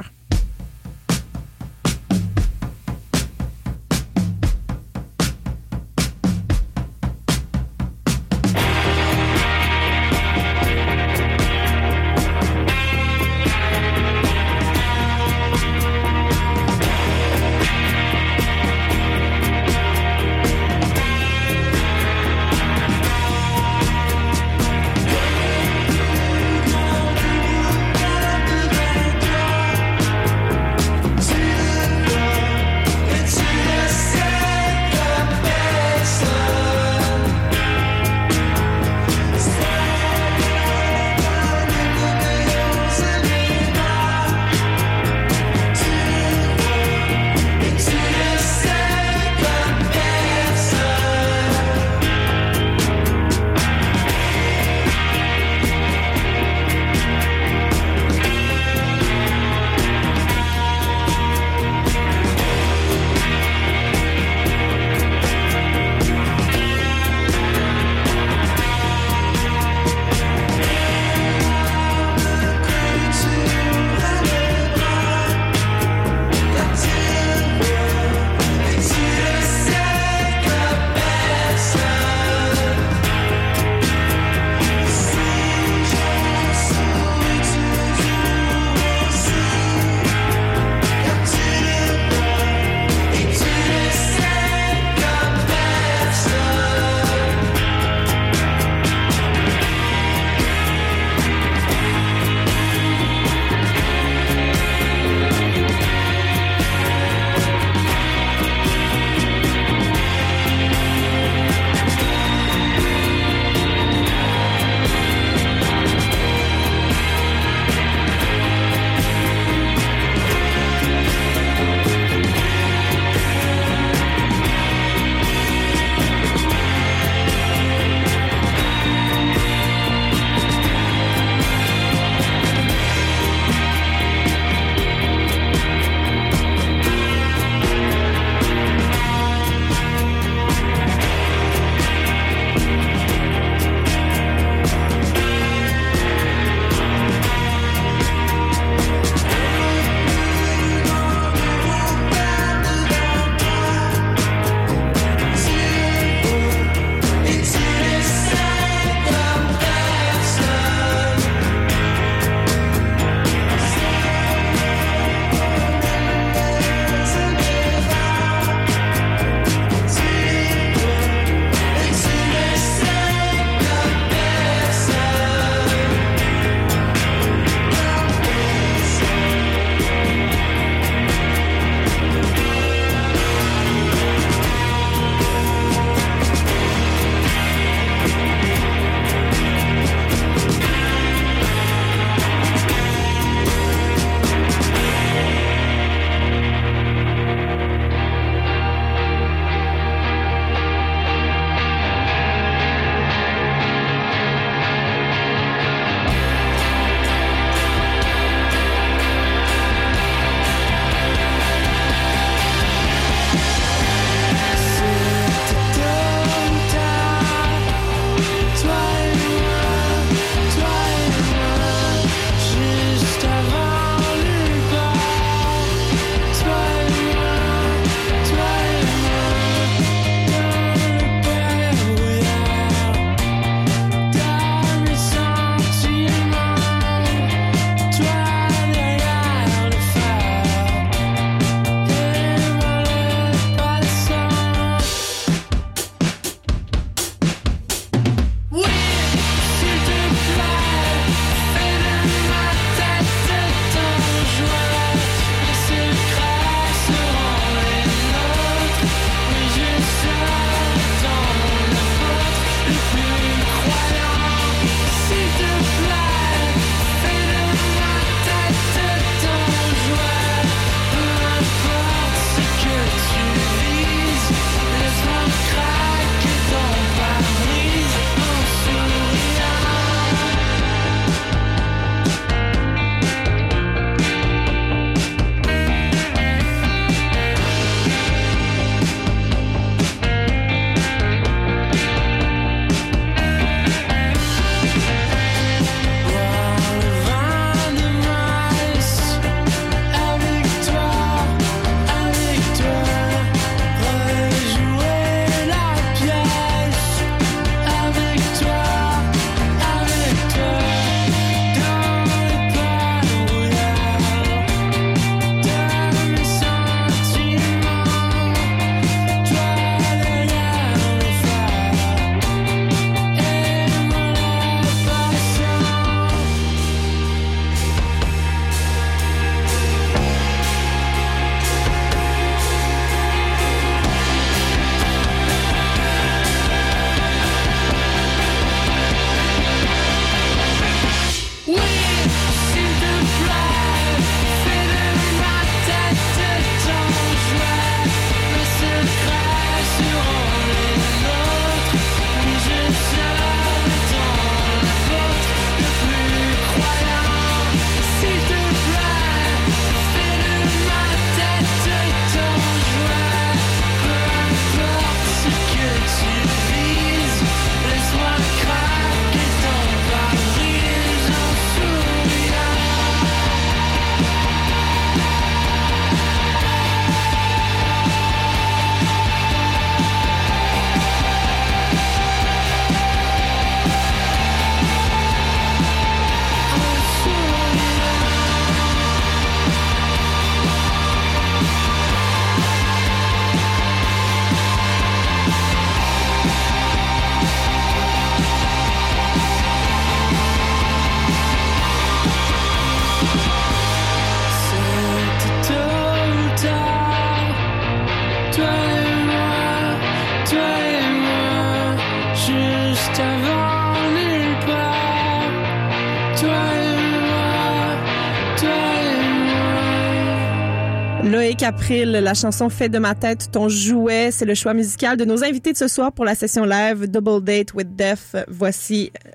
La 421.71 422.13
chanson 422.13 422.51
Fait 422.51 422.69
de 422.69 422.79
ma 422.79 422.95
tête 422.95 423.31
ton 423.33 423.49
jouet, 423.49 424.11
c'est 424.11 424.27
le 424.27 424.35
choix 424.35 424.53
musical 424.53 424.99
de 424.99 425.07
nos 425.07 425.25
invités 425.25 425.53
de 425.53 425.57
ce 425.57 425.67
soir 425.67 425.93
pour 425.93 426.05
la 426.05 426.15
session 426.15 426.45
live 426.45 426.91
Double 426.91 427.25
Date 427.25 427.55
with 427.55 427.75
Death. 427.75 428.19
Voici 428.29 428.93
euh, 429.07 429.11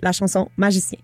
la 0.00 0.12
chanson 0.12 0.48
Magicien. 0.56 0.98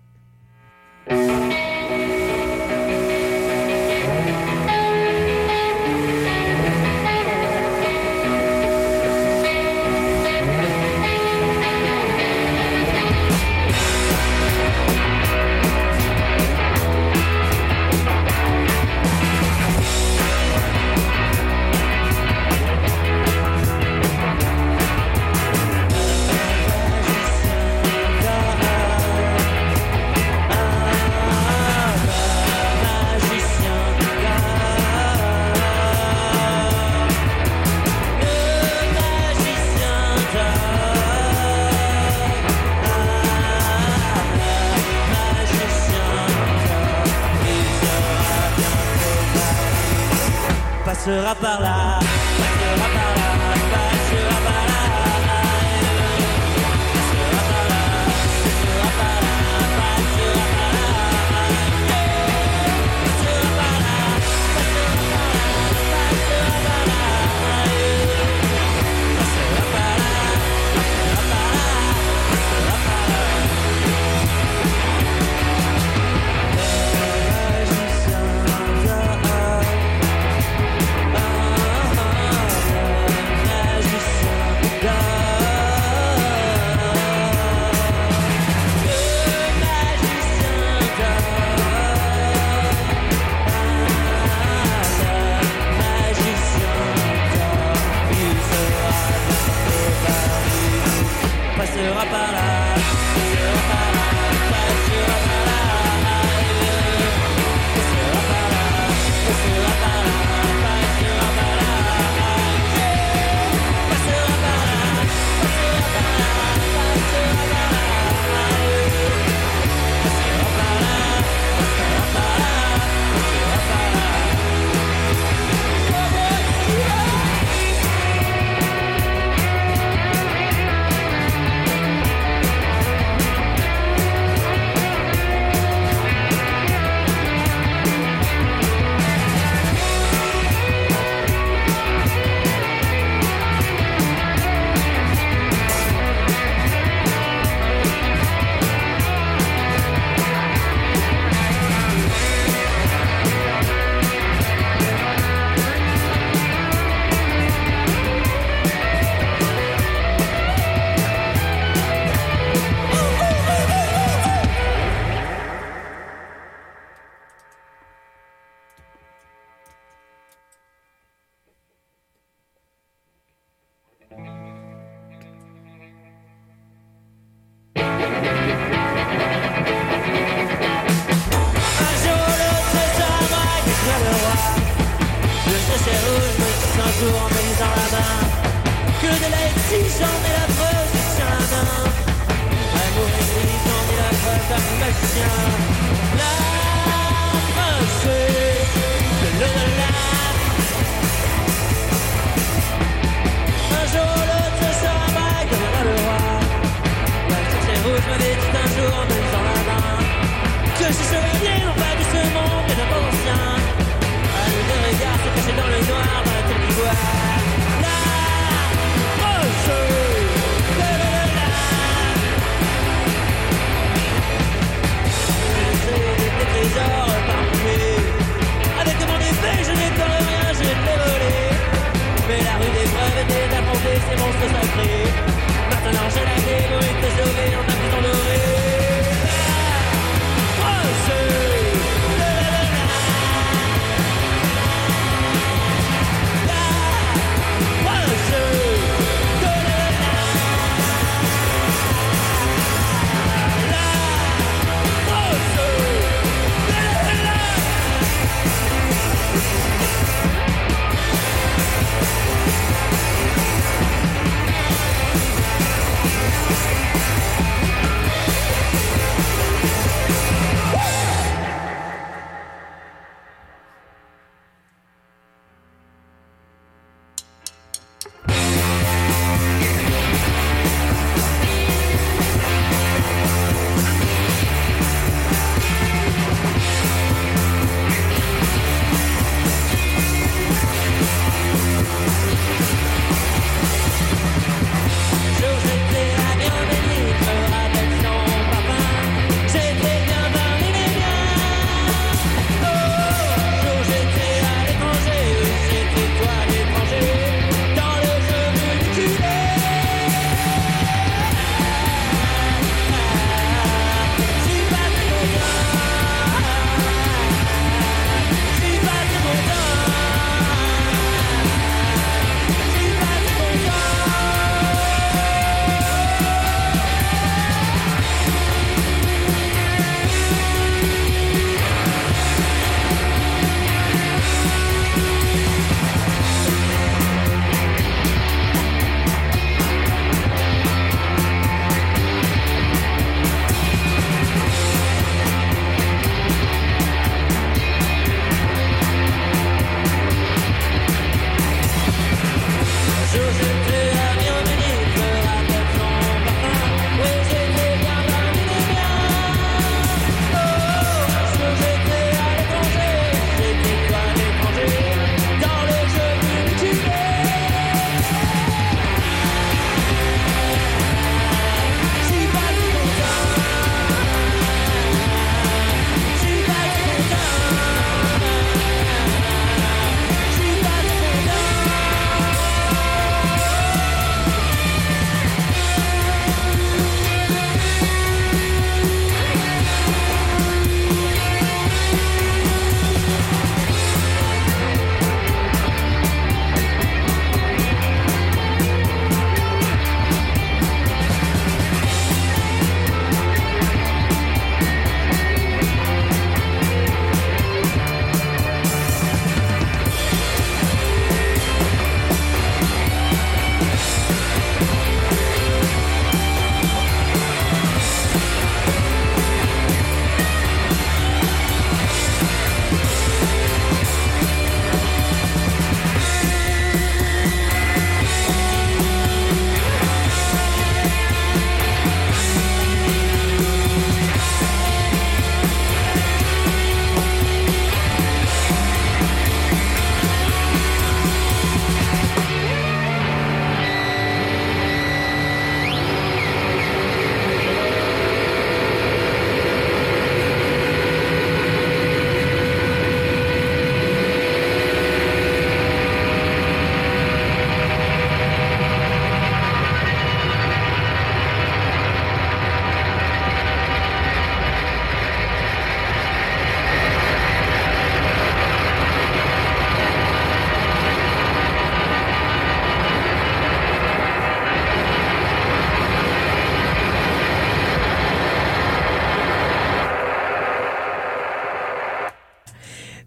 parlar 51.41 51.84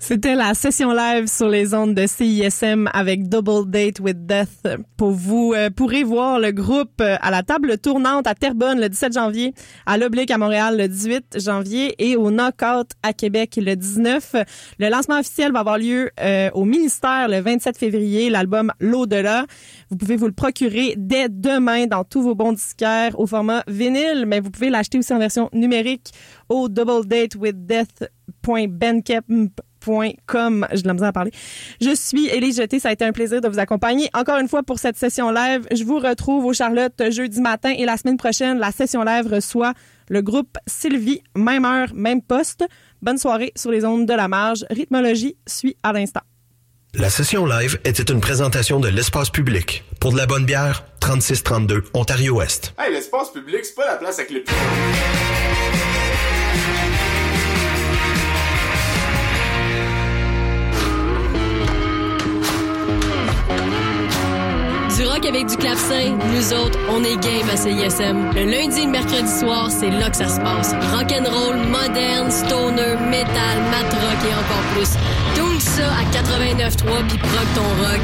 C'était 0.08 0.36
la 0.36 0.54
session 0.54 0.90
live 0.94 1.26
sur 1.26 1.50
les 1.50 1.74
ondes 1.74 1.94
de 1.94 2.06
CISM 2.06 2.88
avec 2.94 3.28
Double 3.28 3.68
Date 3.68 4.00
with 4.00 4.24
Death. 4.24 4.66
Pour 4.96 5.10
vous 5.10 5.52
euh, 5.54 5.68
pourrez 5.68 6.02
voir 6.02 6.40
le 6.40 6.50
groupe 6.50 7.02
euh, 7.02 7.16
à 7.20 7.30
la 7.30 7.42
table 7.42 7.76
tournante 7.76 8.26
à 8.26 8.34
Terrebonne 8.34 8.80
le 8.80 8.88
17 8.88 9.12
janvier, 9.12 9.52
à 9.84 9.98
l'Oblique 9.98 10.30
à 10.30 10.38
Montréal 10.38 10.78
le 10.78 10.88
18 10.88 11.40
janvier 11.40 11.94
et 11.98 12.16
au 12.16 12.30
Knockout 12.30 12.88
à 13.02 13.12
Québec 13.12 13.58
le 13.60 13.76
19. 13.76 14.34
Le 14.78 14.88
lancement 14.88 15.18
officiel 15.18 15.52
va 15.52 15.58
avoir 15.58 15.76
lieu 15.76 16.08
euh, 16.22 16.48
au 16.54 16.64
ministère 16.64 17.28
le 17.28 17.40
27 17.42 17.76
février. 17.76 18.30
L'album 18.30 18.72
L'au-delà. 18.80 19.44
Vous 19.90 19.98
pouvez 19.98 20.16
vous 20.16 20.24
le 20.24 20.32
procurer 20.32 20.94
dès 20.96 21.28
demain 21.28 21.84
dans 21.84 22.04
tous 22.04 22.22
vos 22.22 22.34
bons 22.34 22.54
disquaires 22.54 23.20
au 23.20 23.26
format 23.26 23.62
vinyle, 23.68 24.24
mais 24.26 24.40
vous 24.40 24.50
pouvez 24.50 24.70
l'acheter 24.70 24.96
aussi 24.96 25.12
en 25.12 25.18
version 25.18 25.50
numérique 25.52 26.12
au 26.48 26.66
J'ai 29.88 30.82
de 30.82 30.86
la 30.86 30.94
misère 30.94 31.08
à 31.08 31.12
parler. 31.12 31.32
Je 31.80 31.94
suis 31.94 32.28
Élise 32.28 32.56
Jeté. 32.56 32.78
Ça 32.78 32.90
a 32.90 32.92
été 32.92 33.04
un 33.04 33.12
plaisir 33.12 33.40
de 33.40 33.48
vous 33.48 33.58
accompagner 33.58 34.08
encore 34.14 34.38
une 34.38 34.48
fois 34.48 34.62
pour 34.62 34.78
cette 34.78 34.96
session 34.96 35.30
live. 35.30 35.66
Je 35.74 35.84
vous 35.84 35.98
retrouve 35.98 36.44
au 36.44 36.52
Charlotte 36.52 37.10
jeudi 37.10 37.40
matin 37.40 37.72
et 37.76 37.84
la 37.84 37.96
semaine 37.96 38.16
prochaine, 38.16 38.58
la 38.58 38.72
session 38.72 39.02
live 39.02 39.26
reçoit 39.32 39.72
le 40.08 40.22
groupe 40.22 40.56
Sylvie, 40.66 41.22
même 41.34 41.64
heure, 41.64 41.88
même 41.94 42.22
poste. 42.22 42.64
Bonne 43.02 43.18
soirée 43.18 43.52
sur 43.56 43.70
les 43.70 43.84
ondes 43.84 44.06
de 44.06 44.14
la 44.14 44.28
marge. 44.28 44.64
Rythmologie 44.70 45.36
suit 45.46 45.76
à 45.82 45.92
l'instant. 45.92 46.22
La 46.94 47.10
session 47.10 47.44
live 47.44 47.78
était 47.84 48.10
une 48.10 48.20
présentation 48.20 48.80
de 48.80 48.88
l'espace 48.88 49.28
public. 49.28 49.84
Pour 50.00 50.12
de 50.12 50.16
la 50.16 50.26
bonne 50.26 50.46
bière, 50.46 50.84
3632 51.00 51.84
Ontario-Ouest. 51.92 52.74
Hey, 52.78 52.92
l'espace 52.92 53.30
public, 53.30 53.64
c'est 53.64 53.74
pas 53.74 53.86
la 53.86 53.96
place 53.96 54.18
avec 54.18 54.30
le 54.30 54.42
avec 65.28 65.46
du 65.46 65.56
clavecin, 65.56 66.16
nous 66.32 66.52
autres, 66.54 66.78
on 66.90 67.04
est 67.04 67.16
game 67.16 67.48
à 67.52 67.56
CISM. 67.56 68.30
Le 68.34 68.50
lundi 68.50 68.80
et 68.80 68.84
le 68.86 68.92
mercredi 68.92 69.28
soir, 69.28 69.70
c'est 69.70 69.90
là 69.90 70.08
que 70.08 70.16
ça 70.16 70.28
se 70.28 70.40
passe. 70.40 70.72
Rock'n'roll, 70.94 71.58
moderne, 71.66 72.30
stoner, 72.30 72.96
metal, 73.10 73.58
mat 73.70 73.92
rock 73.92 74.18
et 74.24 74.34
encore 74.34 74.64
plus. 74.74 74.90
Tout 75.36 75.60
ça 75.60 75.86
à 75.92 76.04
89.3 76.10 77.06
puis 77.08 77.18
proc 77.18 77.46
ton 77.54 77.68
rock. 77.82 78.00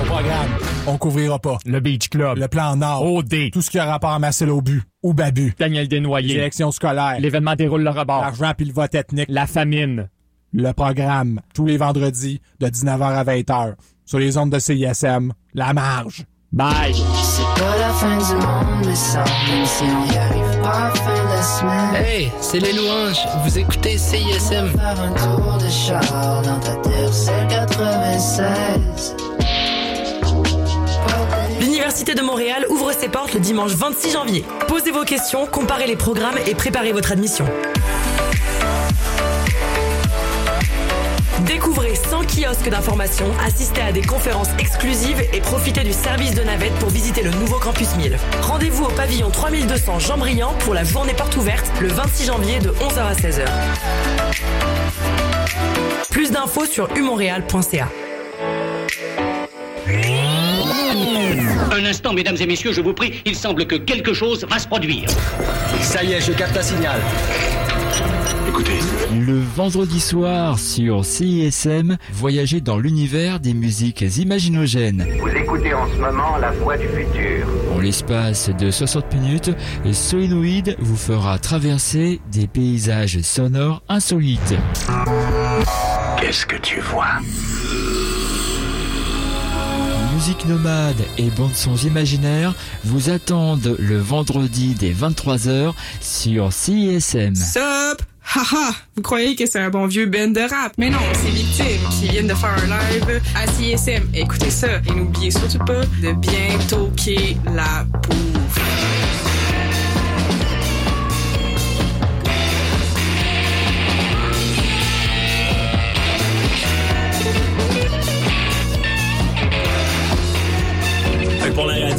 Au 0.00 0.04
programme, 0.06 0.50
on 0.86 0.96
couvrira 0.96 1.38
pas. 1.38 1.58
Le 1.66 1.80
Beach 1.80 2.08
Club. 2.08 2.38
Le 2.38 2.48
plan 2.48 2.76
Nord. 2.76 3.12
OD. 3.12 3.50
Tout 3.52 3.60
ce 3.60 3.70
qui 3.70 3.78
a 3.78 3.84
rapport 3.84 4.10
à 4.10 4.18
Marcel 4.18 4.48
Aubu 4.48 4.82
ou 5.02 5.12
Babu. 5.12 5.54
Daniel 5.58 5.86
Desnoyers. 5.86 6.34
L'élection 6.34 6.70
scolaire. 6.70 7.16
L'événement 7.18 7.56
déroule 7.56 7.82
le 7.82 7.90
rebord. 7.90 8.22
L'argent 8.22 8.52
puis 8.56 8.66
le 8.66 8.72
vote 8.72 8.94
ethnique. 8.94 9.26
La 9.28 9.46
famine. 9.46 10.08
Le 10.54 10.72
programme, 10.72 11.40
tous 11.54 11.64
les 11.64 11.78
vendredis, 11.78 12.42
de 12.60 12.66
19h 12.66 13.02
à 13.02 13.24
20h. 13.24 13.74
Sur 14.04 14.18
les 14.18 14.36
ondes 14.36 14.50
de 14.50 14.58
CISM. 14.58 15.32
La 15.54 15.72
marge. 15.72 16.26
Bye. 16.52 16.94
C'est 17.22 17.62
pas 17.62 17.78
la 17.78 17.88
fin 17.88 18.18
du 18.18 18.34
monde, 18.34 18.84
mais 18.86 18.94
ça, 18.94 19.24
même 19.48 19.64
si 19.64 19.84
on 19.84 20.12
y 20.12 20.16
arrive 20.18 20.60
pas 20.62 20.68
à 20.68 20.88
la 20.88 20.94
fin 20.94 21.24
de 21.24 21.28
la 21.28 21.42
semaine. 21.42 22.04
Hey, 22.04 22.30
c'est 22.42 22.60
les 22.60 22.74
louanges. 22.74 23.26
Vous 23.44 23.58
écoutez 23.58 23.96
CISM. 23.96 24.68
Faire 24.68 25.00
un 25.00 25.12
tour 25.12 25.58
de 25.58 25.70
char 25.70 26.42
dans 26.42 26.60
ta 26.60 26.74
terre, 26.76 27.12
c'est 27.14 27.48
96. 27.48 29.16
L'Université 31.62 32.14
de 32.14 32.20
Montréal 32.20 32.66
ouvre 32.68 32.92
ses 32.92 33.08
portes 33.08 33.32
le 33.32 33.40
dimanche 33.40 33.72
26 33.72 34.12
janvier. 34.12 34.44
Posez 34.68 34.90
vos 34.90 35.04
questions, 35.04 35.46
comparez 35.46 35.86
les 35.86 35.96
programmes 35.96 36.36
et 36.46 36.54
préparez 36.54 36.92
votre 36.92 37.12
admission. 37.12 37.46
Kiosques 42.52 42.68
d'information, 42.68 43.26
assistez 43.44 43.80
à 43.80 43.92
des 43.92 44.02
conférences 44.02 44.48
exclusives 44.58 45.22
et 45.32 45.40
profitez 45.40 45.82
du 45.84 45.92
service 45.92 46.34
de 46.34 46.42
navette 46.42 46.74
pour 46.74 46.90
visiter 46.90 47.22
le 47.22 47.30
nouveau 47.30 47.58
campus 47.58 47.94
1000. 47.96 48.16
Rendez-vous 48.42 48.84
au 48.84 48.90
pavillon 48.90 49.30
3200 49.30 49.98
Jean-Briand 49.98 50.54
pour 50.60 50.74
la 50.74 50.84
journée 50.84 51.14
porte 51.14 51.36
ouverte 51.36 51.70
le 51.80 51.88
26 51.88 52.26
janvier 52.26 52.58
de 52.60 52.70
11h 52.70 52.98
à 52.98 53.14
16h. 53.14 53.46
Plus 56.10 56.30
d'infos 56.30 56.66
sur 56.66 56.88
umontréal.ca. 56.96 57.88
Un 61.72 61.84
instant, 61.86 62.12
mesdames 62.12 62.36
et 62.38 62.46
messieurs, 62.46 62.72
je 62.72 62.80
vous 62.80 62.92
prie, 62.92 63.22
il 63.24 63.34
semble 63.34 63.66
que 63.66 63.76
quelque 63.76 64.12
chose 64.12 64.46
va 64.48 64.58
se 64.58 64.68
produire. 64.68 65.08
Ça 65.80 66.04
y 66.04 66.12
est, 66.12 66.20
je 66.20 66.32
capte 66.32 66.56
un 66.56 66.62
signal. 66.62 67.00
Écoutez. 68.48 68.78
Le 69.14 69.40
vendredi 69.40 70.00
soir 70.00 70.58
sur 70.58 71.04
CISM, 71.04 71.96
voyagez 72.12 72.60
dans 72.60 72.78
l'univers 72.78 73.40
des 73.40 73.54
musiques 73.54 74.02
imaginogènes. 74.16 75.06
Vous 75.20 75.28
écoutez 75.28 75.74
en 75.74 75.86
ce 75.88 75.96
moment 75.96 76.36
la 76.38 76.50
voix 76.52 76.76
du 76.76 76.88
futur. 76.88 77.46
En 77.74 77.80
l'espace 77.80 78.50
de 78.50 78.70
60 78.70 79.14
minutes, 79.14 79.50
Solenoid 79.92 80.76
vous 80.78 80.96
fera 80.96 81.38
traverser 81.38 82.20
des 82.30 82.46
paysages 82.46 83.20
sonores 83.20 83.82
insolites. 83.88 84.54
Qu'est-ce 86.20 86.46
que 86.46 86.56
tu 86.56 86.80
vois? 86.80 87.20
Musique 90.14 90.46
nomade 90.46 91.02
et 91.18 91.30
bandes 91.30 91.54
sons 91.54 91.76
imaginaires 91.76 92.54
vous 92.84 93.10
attendent 93.10 93.76
le 93.78 93.98
vendredi 93.98 94.74
dès 94.78 94.92
23h 94.92 95.72
sur 96.00 96.52
CISM. 96.52 97.34
Sup? 97.34 98.02
Haha! 98.24 98.72
Vous 98.96 99.02
croyez 99.02 99.36
que 99.36 99.46
c'est 99.46 99.58
un 99.58 99.70
bon 99.70 99.86
vieux 99.86 100.06
band 100.06 100.28
de 100.28 100.40
rap? 100.40 100.72
Mais 100.78 100.90
non, 100.90 100.98
c'est 101.14 101.30
Victime 101.30 101.88
qui 101.90 102.08
viennent 102.08 102.28
de 102.28 102.34
faire 102.34 102.54
un 102.56 102.66
live 102.66 103.20
à 103.34 103.46
CISM. 103.46 104.08
Écoutez 104.14 104.50
ça 104.50 104.68
et 104.88 104.92
n'oubliez 104.92 105.30
surtout 105.30 105.58
pas 105.58 105.84
de 106.02 106.12
bien 106.12 106.58
toquer 106.68 107.36
la 107.54 107.84
bouffe. 107.84 108.31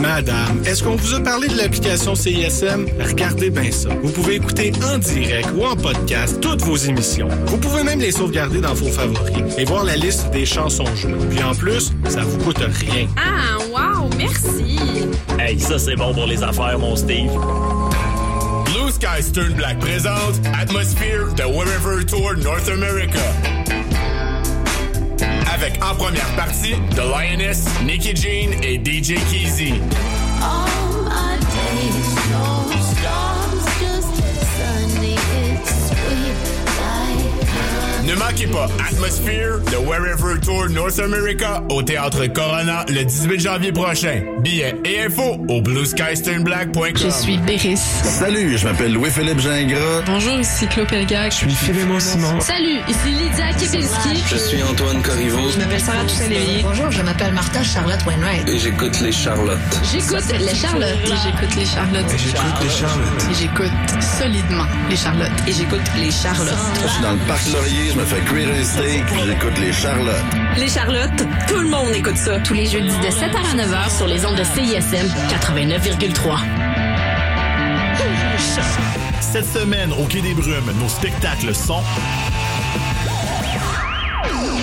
Madame, 0.00 0.62
est-ce 0.66 0.82
qu'on 0.82 0.96
vous 0.96 1.14
a 1.14 1.20
parlé 1.20 1.48
de 1.48 1.56
l'application 1.56 2.14
CISM? 2.14 2.86
Regardez 3.00 3.50
bien 3.50 3.70
ça. 3.70 3.88
Vous 4.02 4.10
pouvez 4.10 4.36
écouter 4.36 4.72
en 4.84 4.98
direct 4.98 5.48
ou 5.56 5.64
en 5.64 5.76
podcast 5.76 6.40
toutes 6.40 6.62
vos 6.62 6.76
émissions. 6.76 7.28
Vous 7.46 7.58
pouvez 7.58 7.82
même 7.82 8.00
les 8.00 8.12
sauvegarder 8.12 8.60
dans 8.60 8.74
vos 8.74 8.90
favoris 8.90 9.56
et 9.56 9.64
voir 9.64 9.84
la 9.84 9.96
liste 9.96 10.30
des 10.30 10.44
chansons 10.44 10.86
jouées. 10.94 11.14
Puis 11.30 11.42
en 11.42 11.54
plus, 11.54 11.92
ça 12.08 12.22
vous 12.22 12.38
coûte 12.38 12.58
rien. 12.58 13.08
Ah, 13.16 13.58
wow, 13.70 14.10
merci. 14.18 14.78
Hey, 15.38 15.58
ça 15.58 15.78
c'est 15.78 15.96
bon 15.96 16.12
pour 16.12 16.26
les 16.26 16.42
affaires, 16.42 16.78
mon 16.78 16.96
Steve. 16.96 17.30
Blue 18.66 18.90
Sky 18.90 19.22
Stern 19.22 19.54
Black 19.54 19.78
présente 19.78 20.40
Atmosphere 20.60 21.34
The 21.36 21.46
Wherever 21.46 22.04
Tour 22.04 22.34
North 22.36 22.68
America. 22.68 23.55
Avec 25.56 25.82
en 25.82 25.94
première 25.94 26.28
partie 26.36 26.74
The 26.94 26.98
Lioness, 26.98 27.64
Nicky 27.82 28.14
Jean 28.14 28.52
et 28.62 28.76
DJ 28.76 29.14
Keezy. 29.30 29.80
Ne 38.06 38.14
manquez 38.14 38.46
pas 38.46 38.68
Atmosphere 38.88 39.60
The 39.66 39.78
Wherever 39.84 40.38
Tour 40.40 40.68
North 40.70 41.00
America 41.00 41.64
au 41.68 41.82
Théâtre 41.82 42.26
Corona 42.28 42.84
le 42.88 43.02
18 43.04 43.40
janvier 43.40 43.72
prochain. 43.72 44.22
Billets 44.42 44.76
et 44.84 45.00
infos 45.06 45.44
au 45.48 45.60
blueskysternblack.com. 45.60 46.92
Je 46.94 47.10
suis 47.10 47.36
Béris. 47.38 47.76
Salut, 47.76 48.58
je 48.58 48.64
m'appelle 48.68 48.92
Louis-Philippe 48.92 49.40
Gingras. 49.40 50.02
Bonjour, 50.06 50.38
ici 50.38 50.68
Claude 50.68 50.86
Pelgag. 50.86 51.32
Je 51.32 51.36
suis 51.36 51.50
Philémon 51.50 51.98
Simon. 51.98 52.40
Salut, 52.40 52.78
ici 52.88 53.08
Lydia 53.08 53.52
Kepinski. 53.58 54.22
Je 54.30 54.36
suis 54.36 54.62
Antoine 54.62 55.02
Corriveau. 55.02 55.50
Je 55.50 55.58
m'appelle 55.58 55.80
Sarah 55.80 56.04
Toussaint-Lévy. 56.04 56.62
Bonjour, 56.62 56.92
je 56.92 57.02
m'appelle 57.02 57.32
Martha 57.32 57.64
Charlotte 57.64 58.04
Wainwright. 58.06 58.48
Et 58.48 58.60
j'écoute 58.60 59.00
les 59.00 59.10
Charlottes. 59.10 59.58
J'écoute 59.92 60.24
les 60.38 60.54
Charlottes. 60.54 60.88
Et 61.04 61.16
j'écoute 61.24 61.56
les 61.56 61.66
Charlottes. 61.66 62.14
Et 62.14 62.18
j'écoute 62.18 62.62
les 62.62 62.70
Charlottes. 62.70 63.26
Et 63.30 63.34
j'écoute 63.34 63.72
solidement 64.00 64.66
les 64.88 64.96
Charlottes. 64.96 65.32
Et 65.48 65.52
j'écoute 65.52 65.82
les 65.98 66.12
Charlottes. 66.12 66.54
Je 66.82 66.88
suis 66.88 67.02
dans 67.02 67.12
le 67.12 67.18
parc 67.26 67.44
Laurier, 67.52 67.90
je 67.92 67.98
me 67.98 68.04
fait 68.06 68.20
cuire 68.24 68.48
un 68.48 68.62
steak, 68.62 69.04
j'écoute 69.24 69.58
les 69.58 69.72
Charlottes. 69.72 70.14
Les 70.56 70.68
Charlottes, 70.68 71.26
tout 71.48 71.58
le 71.58 71.68
monde 71.68 71.92
écoute 71.92 72.16
ça. 72.16 72.38
Tous 72.40 72.54
les 72.54 72.66
jeudis 72.66 72.96
de 72.98 73.08
7h 73.08 73.36
à 73.36 73.56
9h 73.56 73.96
sur 73.96 74.06
les 74.06 74.24
ondes 74.24 74.36
de 74.36 74.44
CISM 74.44 75.08
89,3. 75.28 76.38
Cette 79.20 79.46
semaine, 79.46 79.92
au 79.92 80.04
Quai 80.04 80.20
des 80.20 80.34
Brumes, 80.34 80.72
nos 80.80 80.88
spectacles 80.88 81.54
sont... 81.54 81.82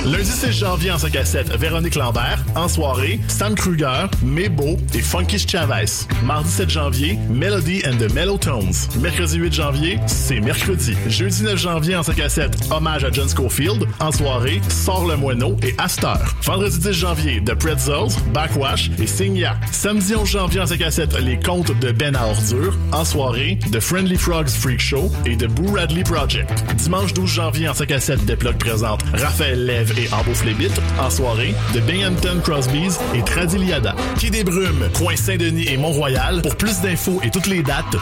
Lundi 0.05 0.25
6 0.29 0.51
janvier 0.51 0.91
en 0.91 0.97
5 0.97 1.15
à 1.15 1.23
7, 1.23 1.57
Véronique 1.57 1.95
Lambert. 1.95 2.43
En 2.55 2.67
soirée, 2.67 3.21
Sam 3.29 3.55
Kruger, 3.55 4.07
Mebo 4.21 4.77
et 4.93 4.99
Funky 4.99 5.39
Chavez. 5.39 5.85
Mardi 6.25 6.49
7 6.49 6.69
janvier, 6.69 7.17
Melody 7.29 7.81
and 7.87 7.97
the 7.97 8.13
Mellotones. 8.13 8.73
Mercredi 8.99 9.37
8 9.37 9.53
janvier, 9.53 9.99
c'est 10.07 10.41
mercredi. 10.41 10.93
Jeudi 11.07 11.43
9 11.43 11.57
janvier 11.57 11.95
en 11.95 12.03
5 12.03 12.19
à 12.19 12.27
7, 12.27 12.51
hommage 12.71 13.05
à 13.05 13.11
John 13.11 13.29
Schofield. 13.29 13.87
En 14.01 14.11
soirée, 14.11 14.61
Sort 14.67 15.07
le 15.07 15.15
moineau 15.15 15.55
et 15.63 15.73
Astor. 15.77 16.19
Vendredi 16.41 16.79
10 16.79 16.91
janvier, 16.91 17.41
The 17.41 17.53
Pretzels, 17.53 18.11
Backwash 18.33 18.91
et 18.99 19.07
Signa. 19.07 19.55
Samedi 19.71 20.15
11 20.15 20.29
janvier 20.29 20.59
en 20.59 20.65
5 20.65 20.81
à 20.81 20.91
7, 20.91 21.19
les 21.21 21.39
contes 21.39 21.79
de 21.79 21.93
Ben 21.93 22.13
à 22.17 22.25
ordure. 22.27 22.77
En 22.91 23.05
soirée, 23.05 23.57
The 23.71 23.79
Friendly 23.79 24.17
Frogs 24.17 24.49
Freak 24.49 24.81
Show 24.81 25.09
et 25.25 25.37
The 25.37 25.47
Boo 25.47 25.73
Radley 25.73 26.03
Project. 26.03 26.51
Dimanche 26.75 27.13
12 27.13 27.31
janvier 27.31 27.69
en 27.69 27.73
5 27.73 27.91
à 27.91 27.99
7, 28.01 28.25
Deploc 28.25 28.57
présente 28.57 29.01
Raphaël 29.13 29.65
Lève 29.65 29.92
et 29.97 30.13
Ambouf 30.13 30.43
les 30.45 30.53
Bites. 30.53 30.79
En 30.99 31.09
soirée, 31.09 31.53
The 31.73 31.81
Binghamton 31.85 32.39
Crosbys 32.43 32.97
et 33.15 33.21
Tradiliada. 33.23 33.95
Quai 34.19 34.29
des 34.29 34.43
Brumes, 34.43 34.89
Coin 34.93 35.15
Saint-Denis 35.15 35.67
et 35.67 35.77
Mont-Royal. 35.77 36.41
Pour 36.41 36.55
plus 36.55 36.81
d'infos 36.81 37.19
et 37.23 37.29
toutes 37.29 37.47
les 37.47 37.63
dates, 37.63 37.95